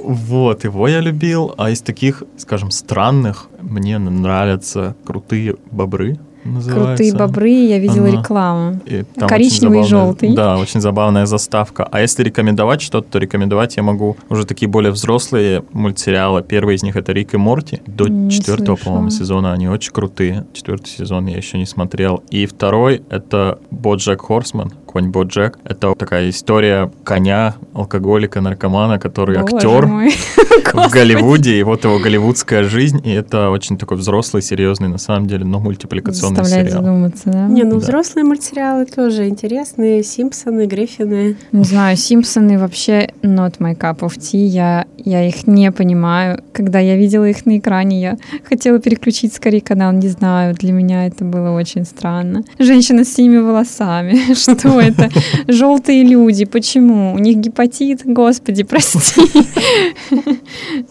Вот, 0.03 0.65
его 0.65 0.87
я 0.89 1.01
любил. 1.01 1.53
А 1.59 1.71
из 1.71 1.81
таких, 1.81 2.23
скажем, 2.37 2.71
странных 2.71 3.49
мне 3.61 3.99
нравятся 3.99 4.95
«Крутые 5.05 5.57
бобры». 5.71 6.17
Называется. 6.55 6.87
Крутые 7.05 7.15
бобры, 7.15 7.51
я 7.51 7.79
видела 7.79 8.09
Она- 8.09 8.21
рекламу. 8.21 8.81
И 8.87 9.05
Коричневый 9.19 9.81
и 9.81 9.85
желтый. 9.85 10.35
Да, 10.35 10.57
очень 10.59 10.81
забавная 10.81 11.27
заставка. 11.27 11.85
А 11.91 12.01
если 12.01 12.23
рекомендовать 12.23 12.83
что-то, 12.83 13.13
то 13.13 13.19
рекомендовать 13.19 13.77
я 13.77 13.83
могу 13.83 14.17
уже 14.29 14.45
такие 14.45 14.69
более 14.69 14.93
взрослые 14.93 15.63
мультсериалы. 15.73 16.43
Первый 16.43 16.77
из 16.77 16.83
них 16.83 16.97
это 16.97 17.13
Рик 17.13 17.35
и 17.35 17.37
Морти. 17.37 17.81
До 17.87 18.09
Не 18.09 18.31
четвертого, 18.31 18.77
по-моему, 18.77 19.11
сезона 19.11 19.53
они 19.53 19.69
очень 19.69 19.93
крутые. 19.93 20.47
Четвертый 20.53 20.89
сезон 20.89 21.27
я 21.27 21.37
еще 21.37 21.59
не 21.59 21.67
смотрел. 21.67 22.23
И 22.31 22.47
второй 22.47 23.03
это 23.11 23.59
Боджек 23.71 24.23
Хорсман, 24.23 24.73
конь 24.97 25.11
Боджек. 25.11 25.59
Это 25.65 25.95
такая 25.95 26.31
история 26.31 26.91
коня, 27.05 27.57
алкоголика, 27.75 28.41
наркомана, 28.41 28.99
который 28.99 29.39
Боже 29.39 29.57
актер 29.57 29.87
мой. 29.87 30.15
в 30.73 30.91
Голливуде, 30.91 31.59
и 31.59 31.63
вот 31.63 31.85
его 31.85 31.99
голливудская 31.99 32.65
жизнь, 32.65 33.01
и 33.05 33.11
это 33.11 33.51
очень 33.51 33.77
такой 33.77 33.99
взрослый, 33.99 34.43
серьезный, 34.43 34.89
на 34.89 34.99
самом 34.99 35.27
деле, 35.27 35.45
но 35.45 35.61
мультипликационный 35.61 36.37
Заставляет 36.37 36.69
сериал. 36.71 36.83
задуматься, 36.85 37.31
да? 37.31 37.47
Не, 37.47 37.65
ну 37.65 37.73
Да. 37.73 37.77
взрослые 37.77 38.25
мультсериалы 38.25 38.87
тоже 38.87 39.29
интересные. 39.29 40.03
Симпсоны, 40.03 40.67
Гриффины. 40.67 41.37
Не 41.53 41.65
знаю, 41.65 41.97
Симпсоны 41.97 42.59
вообще 42.59 43.11
not 43.23 43.59
my 43.59 43.77
cup 43.77 43.99
of 44.01 44.17
tea. 44.19 44.47
Я, 44.47 44.87
я 44.97 45.27
их 45.29 45.47
не 45.47 45.71
понимаю. 45.73 46.43
Когда 46.53 46.79
я 46.79 46.97
видела 46.97 47.29
их 47.29 47.45
на 47.47 47.59
экране, 47.59 48.01
я 48.01 48.17
хотела 48.49 48.79
переключить 48.79 49.35
скорее 49.35 49.61
канал. 49.61 49.93
Не 49.93 50.09
знаю, 50.09 50.55
для 50.55 50.73
меня 50.73 51.07
это 51.07 51.25
было 51.25 51.51
очень 51.51 51.85
странно. 51.85 52.45
Женщина 52.59 53.05
с 53.05 53.15
синими 53.15 53.39
волосами. 53.39 54.35
Что 54.35 54.55
это? 54.89 55.11
Желтые 55.49 56.05
люди. 56.05 56.45
Почему? 56.45 57.15
У 57.15 57.19
них 57.19 57.37
гепатит? 57.37 58.03
Господи, 58.05 58.63
прости. 58.63 59.23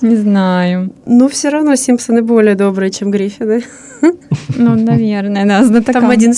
Не 0.02 0.16
знаю. 0.16 0.94
Но 1.06 1.28
все 1.28 1.50
равно 1.50 1.76
Симпсоны 1.76 2.22
более 2.22 2.56
добрые, 2.56 2.92
чем 2.92 3.12
Гриффины. 3.12 3.64
Ну, 4.56 4.76
наверное, 4.76 5.46
да, 5.46 5.64
знатокам 5.64 6.02
Там 6.02 6.12
один. 6.12 6.34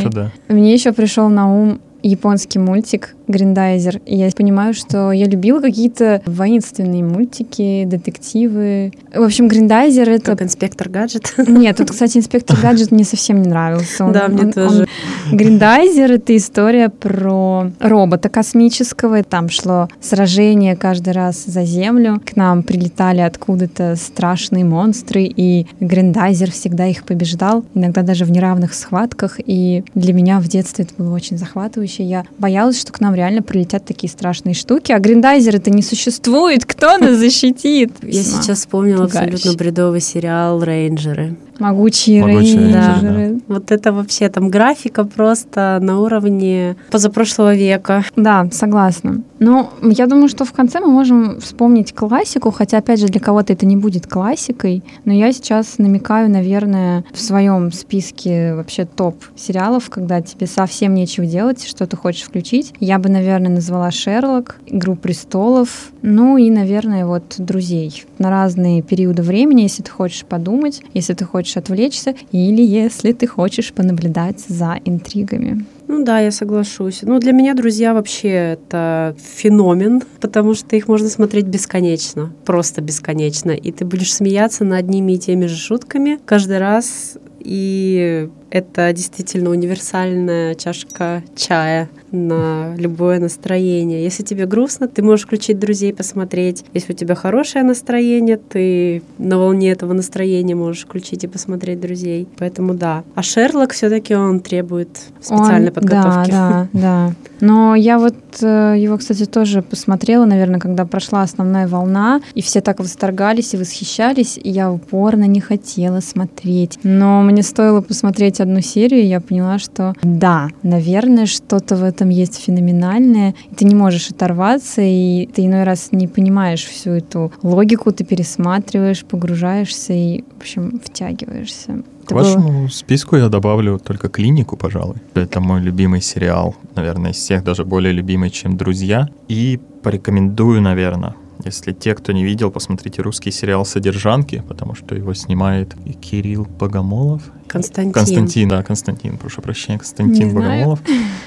Это 0.00 0.10
да. 0.10 0.32
Мне 0.48 0.74
еще 0.74 0.92
пришел 0.92 1.28
на 1.28 1.52
ум 1.54 1.80
японский 2.02 2.58
мультик 2.58 3.14
Гриндайзер. 3.28 4.00
И 4.04 4.16
я 4.16 4.28
понимаю, 4.36 4.74
что 4.74 5.12
я 5.12 5.26
любила 5.26 5.60
какие-то 5.60 6.20
воинственные 6.26 7.02
мультики, 7.04 7.84
детективы. 7.86 8.92
В 9.14 9.22
общем, 9.22 9.48
Гриндайзер 9.48 10.08
это... 10.10 10.32
Как 10.32 10.42
инспектор 10.42 10.88
гаджет. 10.88 11.32
Нет, 11.38 11.76
тут, 11.76 11.90
кстати, 11.90 12.18
инспектор 12.18 12.58
гаджет 12.62 12.90
мне 12.90 13.04
совсем 13.04 13.40
не 13.40 13.48
нравился. 13.48 14.04
Он- 14.04 14.12
Да, 14.12 14.28
мне 14.28 14.44
он- 14.44 14.52
тоже. 14.52 14.86
он- 15.30 15.36
Гриндайзер— 15.36 16.12
это 16.12 16.36
история 16.36 16.88
про 16.88 17.70
робота 17.80 18.28
космического. 18.28 19.22
Там 19.22 19.48
шло 19.48 19.88
сражение 20.00 20.76
каждый 20.76 21.12
раз 21.12 21.44
за 21.46 21.64
Землю. 21.64 22.20
К 22.24 22.36
нам 22.36 22.62
прилетали 22.62 23.20
откуда-то 23.20 23.96
страшные 23.96 24.64
монстры, 24.64 25.22
и 25.24 25.66
Гриндайзер 25.80 26.50
всегда 26.50 26.86
их 26.86 27.04
побеждал, 27.04 27.64
иногда 27.74 28.02
даже 28.02 28.24
в 28.24 28.30
неравных 28.30 28.74
схватках. 28.74 29.36
И 29.38 29.84
для 29.94 30.12
меня 30.12 30.40
в 30.40 30.48
детстве 30.48 30.84
это 30.84 30.94
было 31.02 31.14
очень 31.14 31.38
захватывающе. 31.38 31.91
Я 31.98 32.24
боялась, 32.38 32.80
что 32.80 32.92
к 32.92 33.00
нам 33.00 33.14
реально 33.14 33.42
прилетят 33.42 33.84
такие 33.84 34.10
страшные 34.10 34.54
штуки, 34.54 34.92
а 34.92 34.98
Гриндайзер 34.98 35.56
это 35.56 35.70
не 35.70 35.82
существует. 35.82 36.64
Кто 36.64 36.98
нас 36.98 37.16
защитит? 37.18 37.92
Я 38.02 38.22
сейчас 38.22 38.60
вспомнила 38.60 39.04
абсолютно 39.04 39.54
бредовый 39.54 40.00
сериал 40.00 40.62
«Рейнджеры». 40.62 41.36
Могучие, 41.62 42.22
Могучие 42.22 42.58
рейнджеры. 42.58 43.16
рейнджеры, 43.16 43.40
Вот 43.46 43.70
это 43.70 43.92
вообще 43.92 44.28
там 44.28 44.48
графика 44.48 45.04
просто 45.04 45.78
на 45.80 46.00
уровне 46.00 46.76
позапрошлого 46.90 47.54
века. 47.54 48.04
Да, 48.16 48.48
согласна. 48.50 49.22
Ну, 49.38 49.70
я 49.82 50.06
думаю, 50.06 50.28
что 50.28 50.44
в 50.44 50.52
конце 50.52 50.80
мы 50.80 50.88
можем 50.88 51.40
вспомнить 51.40 51.92
классику, 51.92 52.50
хотя, 52.50 52.78
опять 52.78 53.00
же, 53.00 53.06
для 53.06 53.20
кого-то 53.20 53.52
это 53.52 53.66
не 53.66 53.76
будет 53.76 54.06
классикой, 54.06 54.82
но 55.04 55.12
я 55.12 55.32
сейчас 55.32 55.78
намекаю, 55.78 56.30
наверное, 56.30 57.04
в 57.12 57.20
своем 57.20 57.72
списке 57.72 58.54
вообще 58.54 58.84
топ 58.84 59.16
сериалов, 59.36 59.90
когда 59.90 60.20
тебе 60.20 60.46
совсем 60.46 60.94
нечего 60.94 61.26
делать, 61.26 61.64
что 61.64 61.86
ты 61.86 61.96
хочешь 61.96 62.22
включить. 62.22 62.72
Я 62.78 62.98
бы, 62.98 63.08
наверное, 63.08 63.50
назвала 63.50 63.90
«Шерлок», 63.90 64.58
«Игру 64.66 64.94
престолов», 64.94 65.90
ну 66.02 66.36
и, 66.36 66.50
наверное, 66.50 67.06
вот 67.06 67.34
«Друзей». 67.38 68.04
На 68.18 68.30
разные 68.30 68.82
периоды 68.82 69.22
времени, 69.22 69.62
если 69.62 69.82
ты 69.82 69.90
хочешь 69.90 70.24
подумать, 70.24 70.82
если 70.94 71.14
ты 71.14 71.24
хочешь 71.24 71.51
отвлечься, 71.56 72.14
или 72.32 72.62
если 72.62 73.12
ты 73.12 73.26
хочешь 73.26 73.72
понаблюдать 73.72 74.40
за 74.40 74.78
интригами. 74.84 75.64
Ну 75.88 76.04
да, 76.04 76.20
я 76.20 76.30
соглашусь. 76.30 77.02
Ну, 77.02 77.18
для 77.18 77.32
меня 77.32 77.54
друзья 77.54 77.92
вообще 77.92 78.28
это 78.28 79.14
феномен, 79.18 80.02
потому 80.20 80.54
что 80.54 80.74
их 80.74 80.88
можно 80.88 81.08
смотреть 81.08 81.44
бесконечно, 81.44 82.32
просто 82.46 82.80
бесконечно. 82.80 83.50
И 83.50 83.72
ты 83.72 83.84
будешь 83.84 84.14
смеяться 84.14 84.64
над 84.64 84.78
одними 84.78 85.12
и 85.12 85.18
теми 85.18 85.46
же 85.46 85.56
шутками 85.56 86.18
каждый 86.24 86.58
раз. 86.58 87.18
И 87.44 88.28
это 88.50 88.92
действительно 88.92 89.50
универсальная 89.50 90.54
чашка 90.54 91.22
чая 91.34 91.88
на 92.10 92.74
любое 92.76 93.18
настроение. 93.18 94.02
Если 94.04 94.22
тебе 94.22 94.44
грустно, 94.44 94.88
ты 94.88 95.02
можешь 95.02 95.24
включить 95.24 95.58
друзей 95.58 95.94
посмотреть. 95.94 96.64
Если 96.74 96.92
у 96.92 96.96
тебя 96.96 97.14
хорошее 97.14 97.64
настроение, 97.64 98.36
ты 98.36 99.02
на 99.16 99.38
волне 99.38 99.70
этого 99.70 99.94
настроения 99.94 100.54
можешь 100.54 100.84
включить 100.84 101.24
и 101.24 101.28
посмотреть 101.28 101.80
друзей. 101.80 102.28
Поэтому 102.38 102.74
да. 102.74 103.04
А 103.14 103.22
Шерлок 103.22 103.72
все-таки 103.72 104.14
он 104.14 104.40
требует 104.40 104.90
специальной 105.20 105.68
Он- 105.68 105.74
подготовки. 105.74 106.30
Да, 106.30 106.68
да, 106.72 106.78
да. 106.78 107.12
Но 107.40 107.74
я 107.74 107.98
вот 107.98 108.14
э, 108.42 108.74
его, 108.78 108.98
кстати, 108.98 109.24
тоже 109.24 109.62
посмотрела, 109.62 110.26
наверное, 110.26 110.60
когда 110.60 110.84
прошла 110.84 111.22
основная 111.22 111.66
волна, 111.66 112.20
и 112.34 112.42
все 112.42 112.60
так 112.60 112.78
восторгались 112.78 113.54
и 113.54 113.56
восхищались, 113.56 114.38
и 114.38 114.50
я 114.50 114.70
упорно 114.70 115.24
не 115.26 115.40
хотела 115.40 116.00
смотреть. 116.00 116.78
Но 116.82 117.22
мне 117.32 117.42
стоило 117.42 117.80
посмотреть 117.80 118.40
одну 118.40 118.60
серию, 118.60 119.02
и 119.02 119.06
я 119.06 119.20
поняла, 119.20 119.58
что 119.58 119.94
да, 120.02 120.48
наверное, 120.62 121.26
что-то 121.26 121.76
в 121.76 121.82
этом 121.84 122.08
есть 122.10 122.38
феноменальное. 122.44 123.34
И 123.50 123.54
ты 123.54 123.64
не 123.64 123.74
можешь 123.74 124.10
оторваться, 124.10 124.82
и 124.82 125.26
ты 125.26 125.46
иной 125.46 125.64
раз 125.64 125.88
не 125.92 126.06
понимаешь 126.08 126.64
всю 126.64 126.90
эту 126.90 127.32
логику, 127.42 127.90
ты 127.92 128.04
пересматриваешь, 128.04 129.04
погружаешься 129.04 129.92
и, 129.92 130.22
в 130.36 130.40
общем, 130.40 130.80
втягиваешься. 130.84 131.82
К 132.04 132.12
Это 132.12 132.14
было- 132.14 132.22
вашему 132.24 132.68
списку 132.68 133.16
я 133.16 133.28
добавлю 133.28 133.78
только 133.78 134.08
клинику, 134.08 134.56
пожалуй. 134.56 134.96
Это 135.14 135.40
мой 135.40 135.60
любимый 135.60 136.00
сериал, 136.00 136.54
наверное, 136.74 137.12
из 137.12 137.16
всех 137.16 137.44
даже 137.44 137.64
более 137.64 137.92
любимый, 137.92 138.30
чем 138.30 138.56
«Друзья». 138.56 139.08
И 139.28 139.60
порекомендую, 139.82 140.60
наверное, 140.60 141.14
если 141.44 141.72
те, 141.72 141.94
кто 141.94 142.12
не 142.12 142.24
видел, 142.24 142.50
посмотрите 142.50 143.02
русский 143.02 143.30
сериал 143.30 143.64
«Содержанки», 143.64 144.42
потому 144.46 144.74
что 144.74 144.94
его 144.94 145.14
снимает 145.14 145.74
Кирилл 146.00 146.44
Богомолов. 146.44 147.22
Константин. 147.52 147.92
Константин, 147.92 148.48
да, 148.48 148.62
Константин, 148.62 149.18
прошу 149.18 149.42
прощения, 149.42 149.78
Константин 149.78 150.24
Не 150.26 150.30
знаю. 150.30 150.50
Богомолов. 150.50 150.80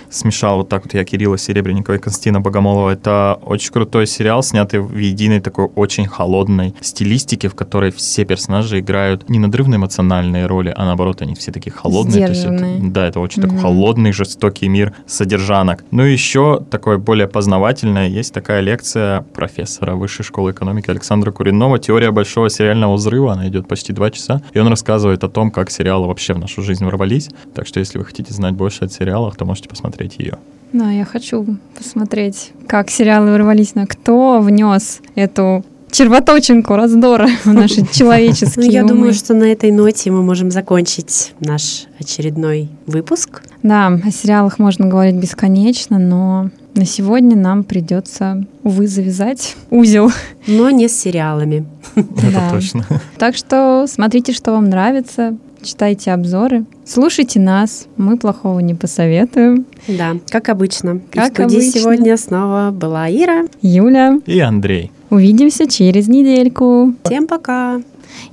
Смешал 0.10 0.58
вот 0.58 0.70
так 0.70 0.84
вот 0.86 0.94
я 0.94 1.04
Кирилла 1.04 1.38
Серебренникова 1.38 1.96
и 1.96 2.00
Константина 2.00 2.42
Богомолова. 2.42 2.90
Это 2.92 3.38
очень 3.44 3.72
крутой 3.72 4.08
сериал, 4.08 4.42
снятый 4.44 4.80
в 4.80 4.98
единой 4.98 5.40
такой 5.40 5.66
очень 5.76 6.06
холодной 6.08 6.74
стилистике, 6.82 7.48
в 7.50 7.56
которой 7.56 7.92
все 7.92 8.26
персонажи 8.26 8.80
играют 8.80 9.30
не 9.30 9.40
надрывно 9.40 9.76
эмоциональные 9.76 10.46
роли, 10.48 10.74
а 10.76 10.86
наоборот, 10.86 11.22
они 11.22 11.36
все 11.36 11.52
такие 11.52 11.72
холодные. 11.72 12.26
То 12.26 12.32
есть 12.32 12.44
это- 12.46 12.58
Сдержанные. 12.58 12.92
да, 12.92 13.08
это 13.08 13.20
очень 13.20 13.42
такой 13.42 13.56
Мгм. 13.58 13.62
холодный, 13.64 14.12
жестокий 14.12 14.68
мир 14.68 14.94
содержанок. 15.06 15.84
Ну 15.92 16.06
и 16.06 16.12
еще 16.14 16.64
такое 16.72 16.98
более 16.98 17.28
познавательное, 17.28 18.08
есть 18.08 18.34
такая 18.34 18.62
лекция 18.62 19.22
профессора 19.34 19.96
Высшей 19.96 20.24
школы 20.26 20.52
экономики 20.52 20.90
Александра 20.90 21.32
Куринова 21.32 21.78
«Теория 21.80 22.12
большого 22.12 22.50
сериального 22.50 22.96
взрыва». 22.96 23.34
Она 23.34 23.48
идет 23.48 23.68
почти 23.68 23.94
два 23.94 24.12
часа, 24.12 24.42
и 24.54 24.60
он 24.60 24.68
рассказывает 24.68 25.24
о 25.24 25.30
том, 25.30 25.52
как 25.52 25.70
сериалы 25.72 26.08
вообще 26.16 26.34
в 26.34 26.39
нашу 26.39 26.61
жизнь 26.61 26.86
ворвались. 26.86 27.30
Так 27.53 27.68
что 27.68 27.82
если 27.82 27.97
вы 27.97 28.05
хотите 28.05 28.34
знать 28.34 28.53
больше 28.53 28.86
о 28.86 28.88
сериалах, 28.88 29.36
то 29.36 29.43
можете 29.43 29.68
посмотреть 29.68 30.16
ее. 30.18 30.38
Да, 30.72 30.89
я 30.89 31.03
хочу 31.03 31.45
посмотреть, 31.78 32.53
как 32.68 32.89
сериалы 32.89 33.32
ворвались 33.32 33.76
на 33.76 33.86
кто 33.86 34.39
внес 34.39 35.01
эту 35.16 35.66
червоточинку 35.91 36.76
раздора 36.78 37.28
в 37.43 37.53
наши 37.53 37.80
Ну, 37.82 37.88
человеческие 37.91 38.68
я 38.68 38.84
умы. 38.84 38.93
думаю, 38.93 39.13
что 39.13 39.34
на 39.34 39.43
этой 39.43 39.72
ноте 39.72 40.09
мы 40.09 40.24
можем 40.24 40.51
закончить 40.51 41.34
наш 41.41 41.86
очередной 41.99 42.70
выпуск. 42.88 43.43
Да, 43.61 43.88
о 43.88 44.11
сериалах 44.11 44.57
можно 44.57 44.88
говорить 44.88 45.16
бесконечно, 45.16 45.99
но 45.99 46.49
на 46.76 46.86
сегодня 46.86 47.36
нам 47.38 47.63
придется, 47.63 48.45
увы, 48.63 48.88
завязать 48.88 49.55
узел. 49.70 50.11
Но 50.47 50.70
не 50.70 50.88
с 50.88 50.97
сериалами. 50.99 51.66
Это 51.95 52.49
точно. 52.51 52.86
Так 53.18 53.36
что 53.38 53.86
смотрите, 53.88 54.34
что 54.34 54.51
вам 54.51 54.70
нравится, 54.70 55.38
читайте 55.66 56.11
обзоры, 56.13 56.66
слушайте 56.86 57.39
нас, 57.39 57.88
мы 57.97 58.18
плохого 58.18 58.59
не 58.59 58.74
посоветуем. 58.76 59.66
Да, 59.88 60.13
как 60.30 60.49
обычно. 60.49 61.01
И 61.11 61.16
Как 61.18 61.32
в 61.32 61.34
студии 61.36 61.55
обычно. 61.57 61.80
сегодня 61.82 62.18
снова 62.18 62.72
была 62.72 63.09
Ира. 63.09 63.45
Юля, 63.61 64.20
И 64.26 64.39
Андрей. 64.39 64.91
увидимся 65.09 65.68
через 65.68 66.07
недельку. 66.07 66.93
Всем 67.03 67.28
пока! 67.28 67.82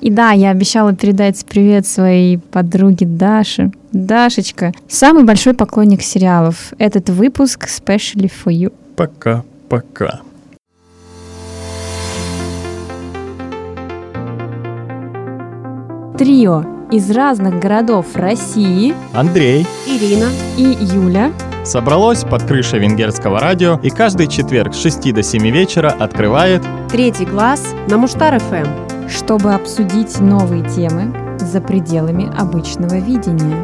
И 0.00 0.10
да, 0.10 0.30
я 0.30 0.50
обещала 0.50 0.94
передать 0.94 1.44
привет 1.44 1.86
своей 1.86 2.38
подруге 2.38 3.04
Даше. 3.06 3.72
Дашечка, 3.92 4.72
самый 4.88 5.24
большой 5.24 5.54
поклонник 5.54 6.02
сериалов. 6.02 6.72
Этот 6.78 7.10
выпуск 7.10 7.66
specially 7.66 8.30
for 8.44 8.52
you. 8.52 8.72
Пока-пока. 8.96 10.20
Трио 16.18 16.64
из 16.92 17.10
разных 17.10 17.58
городов 17.58 18.14
России 18.14 18.94
Андрей 19.14 19.66
Ирина. 19.86 20.28
и 20.58 20.62
Юля 20.62 21.32
собралось 21.64 22.22
под 22.22 22.42
крышей 22.42 22.80
венгерского 22.80 23.40
радио 23.40 23.80
и 23.82 23.88
каждый 23.88 24.26
четверг 24.26 24.74
с 24.74 24.82
6 24.82 25.14
до 25.14 25.22
7 25.22 25.42
вечера 25.48 25.88
открывает 25.88 26.62
Третий 26.90 27.24
глаз 27.24 27.74
на 27.88 27.96
Муштар 27.96 28.38
ФМ. 28.38 29.08
чтобы 29.08 29.54
обсудить 29.54 30.20
новые 30.20 30.68
темы 30.68 31.14
за 31.38 31.62
пределами 31.62 32.30
обычного 32.38 32.96
видения. 32.96 33.56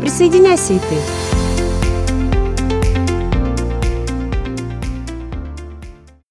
Присоединяйся 0.00 0.72
и 0.72 0.78
ты. 0.78 1.39